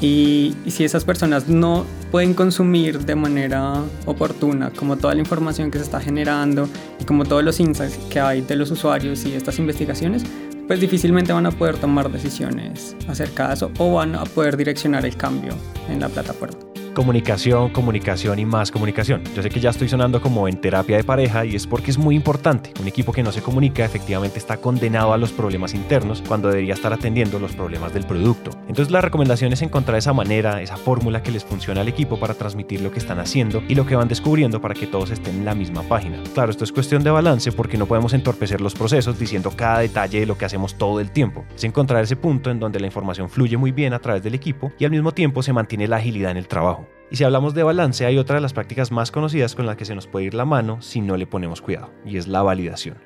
Y, 0.04 0.54
si 0.68 0.84
esas 0.84 1.06
personas 1.06 1.48
no 1.48 1.86
pueden 2.12 2.34
consumir 2.34 3.06
de 3.06 3.16
manera 3.16 3.82
oportuna 4.06 4.70
como 4.72 4.98
toda 4.98 5.16
la 5.16 5.22
información 5.22 5.72
que 5.72 5.78
se 5.78 5.86
está 5.86 6.02
generando 6.02 6.68
y 7.00 7.06
como 7.06 7.24
todos 7.24 7.42
los 7.42 7.62
insights 7.62 7.98
que 8.10 8.20
hay 8.20 8.42
de 8.42 8.58
los 8.58 8.70
usuarios 8.70 9.26
y 9.26 9.34
estas 9.34 9.60
investigaciones, 9.60 10.24
pues 10.68 10.82
difícilmente 10.82 11.32
van 11.32 11.46
a 11.46 11.52
poder 11.52 11.78
tomar 11.78 12.12
decisiones 12.12 12.98
acerca 13.08 13.48
de 13.48 13.54
eso 13.54 13.72
o 13.78 13.94
van 13.94 14.16
a 14.16 14.26
poder 14.26 14.58
direccionar 14.58 15.06
el 15.06 15.16
cambio 15.16 15.54
en 15.90 16.02
la 16.02 16.10
plataforma 16.10 16.73
comunicación, 16.94 17.70
comunicación 17.70 18.40
y 18.40 18.46
más 18.46 18.72
comunicación. 18.72 19.24
Yo 19.36 19.42
sé 19.42 19.50
que 19.50 19.60
ya 19.60 19.72
estoy 19.72 19.90
sonando 19.90 20.22
como 20.22 20.48
en 20.48 20.58
terapia 20.58 20.98
de 20.98 21.04
pareja 21.04 21.46
y 21.46 21.56
es 21.56 21.68
porque 21.68 21.92
es 21.92 21.98
muy 21.98 22.16
importante. 22.16 22.72
Un 22.80 22.88
equipo 22.88 23.12
que 23.12 23.24
no 23.24 23.32
se 23.32 23.42
comunica 23.42 23.84
efectivamente 23.84 24.40
está 24.40 24.58
condenado 24.58 25.14
a 25.14 25.18
los 25.18 25.32
problemas 25.32 25.74
internos 25.74 26.24
cuando 26.28 26.50
debería 26.50 26.74
estar 26.74 26.94
atendiendo 26.94 27.40
los 27.40 27.54
problemas 27.54 27.94
del 27.94 28.06
producto. 28.06 28.52
Entonces 28.68 28.92
la 28.92 29.02
recomendación 29.02 29.52
es 29.54 29.62
encontrar 29.62 29.98
esa 29.98 30.14
manera, 30.14 30.62
esa 30.62 30.78
fórmula 30.78 31.24
que 31.24 31.32
les 31.32 31.44
funciona 31.44 31.82
al 31.82 31.88
equipo 31.88 32.20
para 32.20 32.36
transmitir 32.36 32.82
lo 32.82 32.92
que 32.92 33.00
están 33.00 33.20
haciendo 33.20 33.64
y 33.68 33.76
lo 33.76 33.86
que 33.86 33.96
van 33.96 34.08
descubriendo 34.08 34.62
para 34.62 34.76
que 34.76 34.88
todos 34.88 35.12
estén 35.12 35.38
en 35.38 35.46
la 35.46 35.56
misma 35.56 35.82
página. 35.84 36.22
Claro, 36.34 36.52
esto 36.52 36.64
es 36.64 36.72
cuestión 36.72 37.04
de 37.04 37.10
balance 37.10 37.52
porque 37.52 37.78
no 37.78 37.88
podemos 37.88 38.14
entorpecer 38.14 38.62
los 38.62 38.76
procesos 38.76 39.20
diciendo 39.20 39.52
cada 39.56 39.80
detalle 39.80 40.20
de 40.20 40.26
lo 40.26 40.38
que 40.38 40.46
hacemos 40.46 40.76
todo 40.76 41.00
el 41.00 41.12
tiempo. 41.12 41.46
Es 41.56 41.64
encontrar 41.64 42.04
ese 42.04 42.16
punto 42.16 42.52
en 42.52 42.60
donde 42.60 42.80
la 42.80 42.86
información 42.86 43.30
fluye 43.30 43.58
muy 43.58 43.72
bien 43.72 43.94
a 43.94 44.00
través 44.00 44.24
del 44.24 44.36
equipo 44.36 44.72
y 44.78 44.86
al 44.86 44.92
mismo 44.92 45.12
tiempo 45.12 45.42
se 45.42 45.54
mantiene 45.54 45.88
la 45.88 45.98
agilidad 45.98 46.32
en 46.32 46.38
el 46.38 46.48
trabajo. 46.48 46.83
Y 47.12 47.18
si 47.18 47.24
hablamos 47.24 47.54
de 47.54 47.64
balance, 47.64 48.06
hay 48.06 48.18
otra 48.18 48.36
de 48.36 48.42
las 48.42 48.54
prácticas 48.54 48.92
más 48.92 49.12
conocidas 49.12 49.56
con 49.56 49.66
la 49.66 49.78
que 49.78 49.86
se 49.86 49.94
nos 49.96 50.08
puede 50.08 50.26
ir 50.26 50.34
la 50.34 50.46
mano 50.46 50.82
si 50.82 51.02
no 51.02 51.18
le 51.18 51.28
ponemos 51.28 51.62
cuidado, 51.62 51.92
y 52.06 52.18
es 52.18 52.28
la 52.28 52.42
validación. 52.42 52.98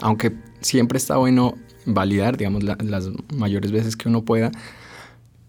Aunque 0.00 0.32
siempre 0.60 0.98
está 0.98 1.16
bueno 1.16 1.54
validar, 1.84 2.36
digamos, 2.36 2.62
la, 2.62 2.76
las 2.82 3.10
mayores 3.34 3.72
veces 3.72 3.96
que 3.96 4.08
uno 4.08 4.24
pueda, 4.24 4.52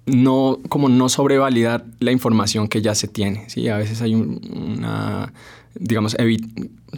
no, 0.06 0.60
como 0.70 0.90
no 0.90 1.10
sobrevalidar 1.10 1.86
la 2.00 2.12
información 2.12 2.68
que 2.68 2.82
ya 2.82 2.96
se 2.96 3.08
tiene. 3.08 3.50
¿sí? 3.50 3.68
A 3.68 3.78
veces 3.78 4.02
hay 4.02 4.16
un, 4.16 4.42
una, 4.78 5.34
digamos, 5.76 6.16
evi 6.18 6.40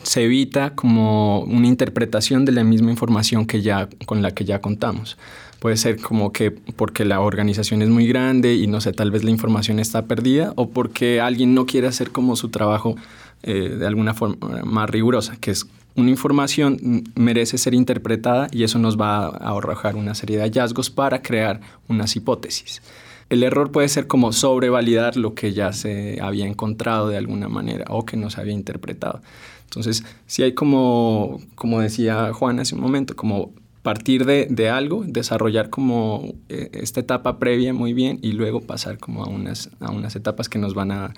se 0.04 0.24
evita 0.24 0.76
como 0.76 1.42
una 1.42 1.68
interpretación 1.68 2.46
de 2.46 2.52
la 2.52 2.64
misma 2.64 2.92
información 2.92 3.46
que 3.46 3.62
ya, 3.62 3.90
con 4.06 4.22
la 4.22 4.32
que 4.32 4.46
ya 4.46 4.62
contamos. 4.62 5.18
Puede 5.60 5.76
ser 5.76 6.00
como 6.00 6.32
que 6.32 6.52
porque 6.52 7.04
la 7.04 7.20
organización 7.20 7.82
es 7.82 7.90
muy 7.90 8.08
grande 8.08 8.56
y 8.56 8.68
no 8.68 8.80
sé, 8.80 8.94
tal 8.94 9.12
vez 9.12 9.24
la 9.24 9.32
información 9.32 9.80
está 9.80 10.06
perdida 10.06 10.54
o 10.56 10.70
porque 10.70 11.20
alguien 11.20 11.54
no 11.54 11.66
quiere 11.66 11.88
hacer 11.88 12.12
como 12.12 12.36
su 12.38 12.50
trabajo 12.50 12.96
eh, 13.44 13.76
de 13.78 13.86
alguna 13.86 14.14
forma 14.14 14.64
más 14.64 14.90
rigurosa, 14.90 15.36
que 15.38 15.52
es 15.52 15.66
una 15.96 16.10
información 16.10 17.04
merece 17.16 17.58
ser 17.58 17.74
interpretada 17.74 18.48
y 18.52 18.64
eso 18.64 18.80
nos 18.80 19.00
va 19.00 19.26
a 19.28 19.56
arrojar 19.58 19.96
una 19.96 20.16
serie 20.16 20.38
de 20.38 20.44
hallazgos 20.44 20.90
para 20.90 21.22
crear 21.22 21.60
unas 21.90 22.16
hipótesis. 22.16 22.82
El 23.30 23.44
error 23.44 23.72
puede 23.72 23.90
ser 23.90 24.08
como 24.08 24.32
sobrevalidar 24.32 25.18
lo 25.18 25.36
que 25.36 25.54
ya 25.54 25.72
se 25.74 26.20
había 26.22 26.48
encontrado 26.48 27.10
de 27.10 27.18
alguna 27.18 27.48
manera 27.48 27.86
o 27.90 28.06
que 28.06 28.18
no 28.18 28.30
se 28.30 28.42
había 28.42 28.54
interpretado. 28.54 29.22
Entonces, 29.66 30.04
si 30.26 30.42
hay 30.42 30.54
como, 30.54 31.40
como 31.56 31.80
decía 31.80 32.34
Juan 32.34 32.60
hace 32.60 32.76
un 32.76 32.82
momento, 32.82 33.16
como 33.16 33.52
partir 33.90 34.24
de, 34.26 34.46
de, 34.52 34.70
algo, 34.70 35.04
desarrollar 35.04 35.72
como 35.72 36.36
eh, 36.48 36.70
esta 36.74 37.00
etapa 37.00 37.40
previa 37.40 37.74
muy 37.74 37.94
bien 37.94 38.20
y 38.22 38.34
luego 38.34 38.62
pasar 38.62 39.00
como 39.00 39.24
a 39.24 39.28
unas, 39.28 39.72
a 39.80 39.90
unas 39.90 40.16
etapas 40.16 40.48
que 40.48 40.60
nos 40.60 40.76
van 40.76 40.92
a, 40.92 41.16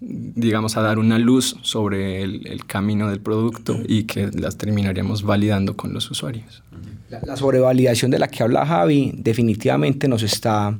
digamos, 0.00 0.76
a 0.76 0.82
dar 0.82 0.98
una 0.98 1.16
luz 1.20 1.56
sobre 1.62 2.22
el, 2.22 2.44
el 2.48 2.66
camino 2.66 3.08
del 3.08 3.20
producto 3.20 3.78
y 3.86 4.02
que 4.02 4.32
las 4.32 4.56
terminaríamos 4.56 5.22
validando 5.22 5.76
con 5.76 5.92
los 5.92 6.10
usuarios. 6.10 6.64
La, 7.08 7.20
la, 7.24 7.36
sobrevalidación 7.36 8.10
de 8.10 8.18
la 8.18 8.26
que 8.26 8.42
habla 8.42 8.66
Javi 8.66 9.12
definitivamente 9.14 10.08
nos 10.08 10.24
está, 10.24 10.76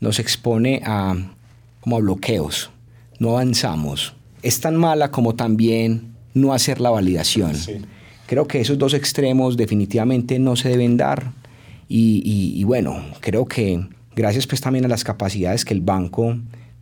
nos 0.00 0.18
expone 0.20 0.80
a, 0.86 1.14
como 1.80 1.98
a 1.98 2.00
bloqueos, 2.00 2.70
no 3.18 3.32
avanzamos. 3.32 4.14
Es 4.42 4.58
tan 4.62 4.76
mala 4.76 5.10
como 5.10 5.34
también 5.34 6.14
no 6.32 6.54
hacer 6.54 6.80
la 6.80 6.88
validación. 6.88 7.56
Sí. 7.56 7.82
Creo 8.32 8.46
que 8.46 8.62
esos 8.62 8.78
dos 8.78 8.94
extremos 8.94 9.58
definitivamente 9.58 10.38
no 10.38 10.56
se 10.56 10.70
deben 10.70 10.96
dar 10.96 11.32
y, 11.86 12.64
bueno, 12.64 13.04
creo 13.20 13.44
que 13.44 13.86
gracias 14.16 14.46
pues 14.46 14.62
también 14.62 14.86
a 14.86 14.88
las 14.88 15.04
capacidades 15.04 15.66
que 15.66 15.74
el 15.74 15.82
banco 15.82 16.38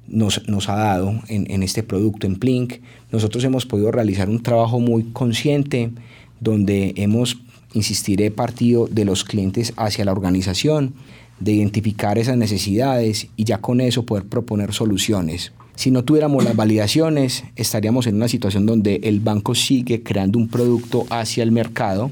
nos, 0.07 0.49
nos 0.49 0.69
ha 0.69 0.77
dado 0.77 1.13
en, 1.27 1.51
en, 1.51 1.65
este 1.65 1.83
producto, 1.83 2.29
en 2.29 2.37
Plink, 2.37 2.75
nosotros 3.11 3.43
hemos 3.43 3.67
podido 3.67 3.91
realizar 3.91 4.29
un 4.31 4.45
trabajo 4.45 4.79
muy 4.79 5.03
consciente 5.13 5.91
donde 6.39 6.93
hemos, 6.95 7.39
insistiré, 7.75 8.31
partido 8.31 8.87
de 8.87 9.05
los 9.05 9.25
clientes 9.25 9.73
hacia 9.77 10.05
la 10.05 10.13
organización, 10.13 10.95
de 11.41 11.51
identificar 11.51 12.17
esas 12.17 12.37
necesidades 12.37 13.27
y 13.35 13.43
ya 13.43 13.59
con 13.59 13.81
eso 13.81 14.07
poder 14.07 14.25
proponer 14.27 14.73
soluciones. 14.73 15.53
Si 15.81 15.91
no 15.91 16.05
tuviéramos 16.05 16.45
las 16.45 16.55
validaciones, 16.55 17.43
estaríamos 17.57 18.07
en 18.07 18.17
una 18.17 18.29
situación 18.29 18.67
donde 18.67 19.01
el 19.03 19.21
banco 19.21 19.55
sigue 19.55 20.03
creando 20.03 20.39
un 20.39 20.47
producto 20.47 21.07
hacia 21.09 21.43
el 21.43 21.53
mercado 21.53 22.11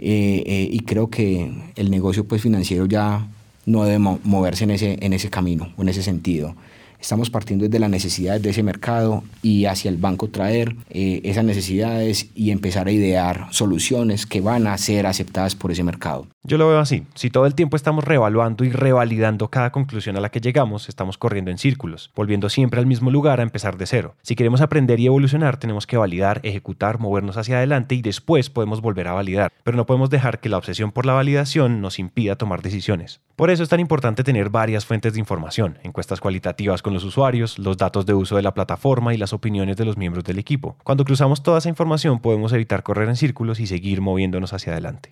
eh, 0.00 0.42
eh, 0.44 0.68
y 0.68 0.80
creo 0.80 1.08
que 1.08 1.48
el 1.76 1.92
negocio 1.92 2.24
pues, 2.24 2.42
financiero 2.42 2.86
ya 2.86 3.28
no 3.66 3.84
debe 3.84 4.00
moverse 4.00 4.64
en 4.64 4.72
ese, 4.72 4.98
en 5.00 5.12
ese 5.12 5.30
camino 5.30 5.72
o 5.76 5.82
en 5.82 5.90
ese 5.90 6.02
sentido. 6.02 6.56
Estamos 7.02 7.30
partiendo 7.30 7.64
desde 7.64 7.80
las 7.80 7.90
necesidades 7.90 8.42
de 8.42 8.50
ese 8.50 8.62
mercado 8.62 9.24
y 9.42 9.66
hacia 9.66 9.90
el 9.90 9.96
banco 9.96 10.28
traer 10.28 10.76
eh, 10.88 11.20
esas 11.24 11.44
necesidades 11.44 12.30
y 12.34 12.52
empezar 12.52 12.86
a 12.86 12.92
idear 12.92 13.48
soluciones 13.50 14.24
que 14.24 14.40
van 14.40 14.66
a 14.66 14.78
ser 14.78 15.06
aceptadas 15.06 15.54
por 15.56 15.72
ese 15.72 15.82
mercado. 15.82 16.26
Yo 16.44 16.58
lo 16.58 16.68
veo 16.68 16.78
así. 16.78 17.04
Si 17.14 17.30
todo 17.30 17.46
el 17.46 17.54
tiempo 17.54 17.76
estamos 17.76 18.04
revaluando 18.04 18.64
y 18.64 18.70
revalidando 18.70 19.48
cada 19.48 19.70
conclusión 19.70 20.16
a 20.16 20.20
la 20.20 20.30
que 20.30 20.40
llegamos, 20.40 20.88
estamos 20.88 21.18
corriendo 21.18 21.50
en 21.50 21.58
círculos, 21.58 22.10
volviendo 22.16 22.48
siempre 22.48 22.80
al 22.80 22.86
mismo 22.86 23.10
lugar 23.10 23.40
a 23.40 23.44
empezar 23.44 23.76
de 23.76 23.86
cero. 23.86 24.14
Si 24.22 24.34
queremos 24.34 24.60
aprender 24.60 24.98
y 24.98 25.06
evolucionar, 25.06 25.56
tenemos 25.56 25.86
que 25.86 25.96
validar, 25.96 26.40
ejecutar, 26.42 26.98
movernos 26.98 27.36
hacia 27.36 27.58
adelante 27.58 27.94
y 27.94 28.02
después 28.02 28.50
podemos 28.50 28.80
volver 28.80 29.08
a 29.08 29.12
validar. 29.12 29.52
Pero 29.62 29.76
no 29.76 29.86
podemos 29.86 30.10
dejar 30.10 30.40
que 30.40 30.48
la 30.48 30.58
obsesión 30.58 30.90
por 30.90 31.06
la 31.06 31.12
validación 31.12 31.80
nos 31.80 31.98
impida 31.98 32.36
tomar 32.36 32.62
decisiones. 32.62 33.20
Por 33.36 33.50
eso 33.50 33.62
es 33.62 33.68
tan 33.68 33.80
importante 33.80 34.24
tener 34.24 34.50
varias 34.50 34.84
fuentes 34.84 35.14
de 35.14 35.20
información, 35.20 35.78
encuestas 35.82 36.20
cualitativas 36.20 36.82
con 36.82 36.91
los 36.92 37.04
usuarios, 37.04 37.58
los 37.58 37.76
datos 37.76 38.06
de 38.06 38.14
uso 38.14 38.36
de 38.36 38.42
la 38.42 38.54
plataforma 38.54 39.14
y 39.14 39.16
las 39.16 39.32
opiniones 39.32 39.76
de 39.76 39.84
los 39.84 39.96
miembros 39.96 40.24
del 40.24 40.38
equipo. 40.38 40.76
Cuando 40.84 41.04
cruzamos 41.04 41.42
toda 41.42 41.58
esa 41.58 41.68
información 41.68 42.20
podemos 42.20 42.52
evitar 42.52 42.82
correr 42.82 43.08
en 43.08 43.16
círculos 43.16 43.60
y 43.60 43.66
seguir 43.66 44.00
moviéndonos 44.00 44.52
hacia 44.52 44.72
adelante. 44.72 45.08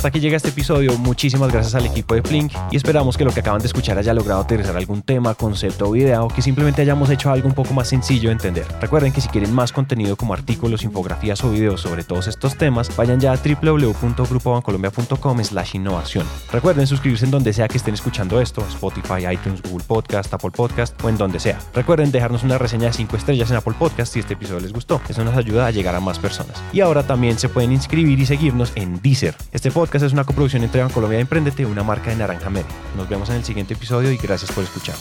Hasta 0.00 0.08
aquí 0.08 0.18
llega 0.18 0.38
este 0.38 0.48
episodio. 0.48 0.96
Muchísimas 0.96 1.52
gracias 1.52 1.74
al 1.74 1.84
equipo 1.84 2.14
de 2.14 2.22
Flink 2.22 2.54
y 2.70 2.76
esperamos 2.76 3.18
que 3.18 3.24
lo 3.26 3.32
que 3.32 3.40
acaban 3.40 3.60
de 3.60 3.66
escuchar 3.66 3.98
haya 3.98 4.14
logrado 4.14 4.40
aterrizar 4.40 4.74
algún 4.74 5.02
tema, 5.02 5.34
concepto 5.34 5.90
o 5.90 5.94
idea 5.94 6.22
o 6.22 6.28
que 6.28 6.40
simplemente 6.40 6.80
hayamos 6.80 7.10
hecho 7.10 7.30
algo 7.30 7.46
un 7.46 7.54
poco 7.54 7.74
más 7.74 7.88
sencillo 7.88 8.30
de 8.30 8.32
entender. 8.32 8.64
Recuerden 8.80 9.12
que 9.12 9.20
si 9.20 9.28
quieren 9.28 9.52
más 9.52 9.72
contenido 9.72 10.16
como 10.16 10.32
artículos, 10.32 10.84
infografías 10.84 11.44
o 11.44 11.50
videos 11.50 11.82
sobre 11.82 12.02
todos 12.02 12.28
estos 12.28 12.56
temas, 12.56 12.96
vayan 12.96 13.20
ya 13.20 13.34
a 13.34 13.36
www.grupobancolombia.com 13.36 15.44
slash 15.44 15.74
innovación. 15.74 16.26
Recuerden 16.50 16.86
suscribirse 16.86 17.26
en 17.26 17.30
donde 17.30 17.52
sea 17.52 17.68
que 17.68 17.76
estén 17.76 17.92
escuchando 17.92 18.40
esto, 18.40 18.64
Spotify, 18.70 19.26
iTunes, 19.30 19.60
Google 19.60 19.84
Podcast, 19.86 20.32
Apple 20.32 20.52
Podcast 20.52 20.98
o 21.04 21.10
en 21.10 21.18
donde 21.18 21.40
sea. 21.40 21.58
Recuerden 21.74 22.10
dejarnos 22.10 22.42
una 22.42 22.56
reseña 22.56 22.86
de 22.86 22.94
5 22.94 23.18
estrellas 23.18 23.50
en 23.50 23.58
Apple 23.58 23.74
Podcast 23.78 24.14
si 24.14 24.20
este 24.20 24.32
episodio 24.32 24.60
les 24.60 24.72
gustó. 24.72 24.98
Eso 25.10 25.22
nos 25.24 25.36
ayuda 25.36 25.66
a 25.66 25.70
llegar 25.70 25.94
a 25.94 26.00
más 26.00 26.18
personas. 26.18 26.56
Y 26.72 26.80
ahora 26.80 27.02
también 27.02 27.38
se 27.38 27.50
pueden 27.50 27.72
inscribir 27.72 28.18
y 28.18 28.24
seguirnos 28.24 28.72
en 28.76 28.98
Deezer. 29.02 29.34
Este 29.52 29.70
podcast 29.70 29.89
podcast 29.90 30.04
es 30.04 30.12
una 30.12 30.22
coproducción 30.22 30.62
entre 30.62 30.82
Bancolombia 30.82 31.18
y 31.18 31.22
Emprendete, 31.22 31.66
una 31.66 31.82
marca 31.82 32.10
de 32.10 32.16
Naranja 32.16 32.48
Media. 32.48 32.70
Nos 32.96 33.08
vemos 33.08 33.28
en 33.30 33.34
el 33.34 33.44
siguiente 33.44 33.74
episodio 33.74 34.12
y 34.12 34.16
gracias 34.18 34.52
por 34.52 34.62
escuchar. 34.62 34.94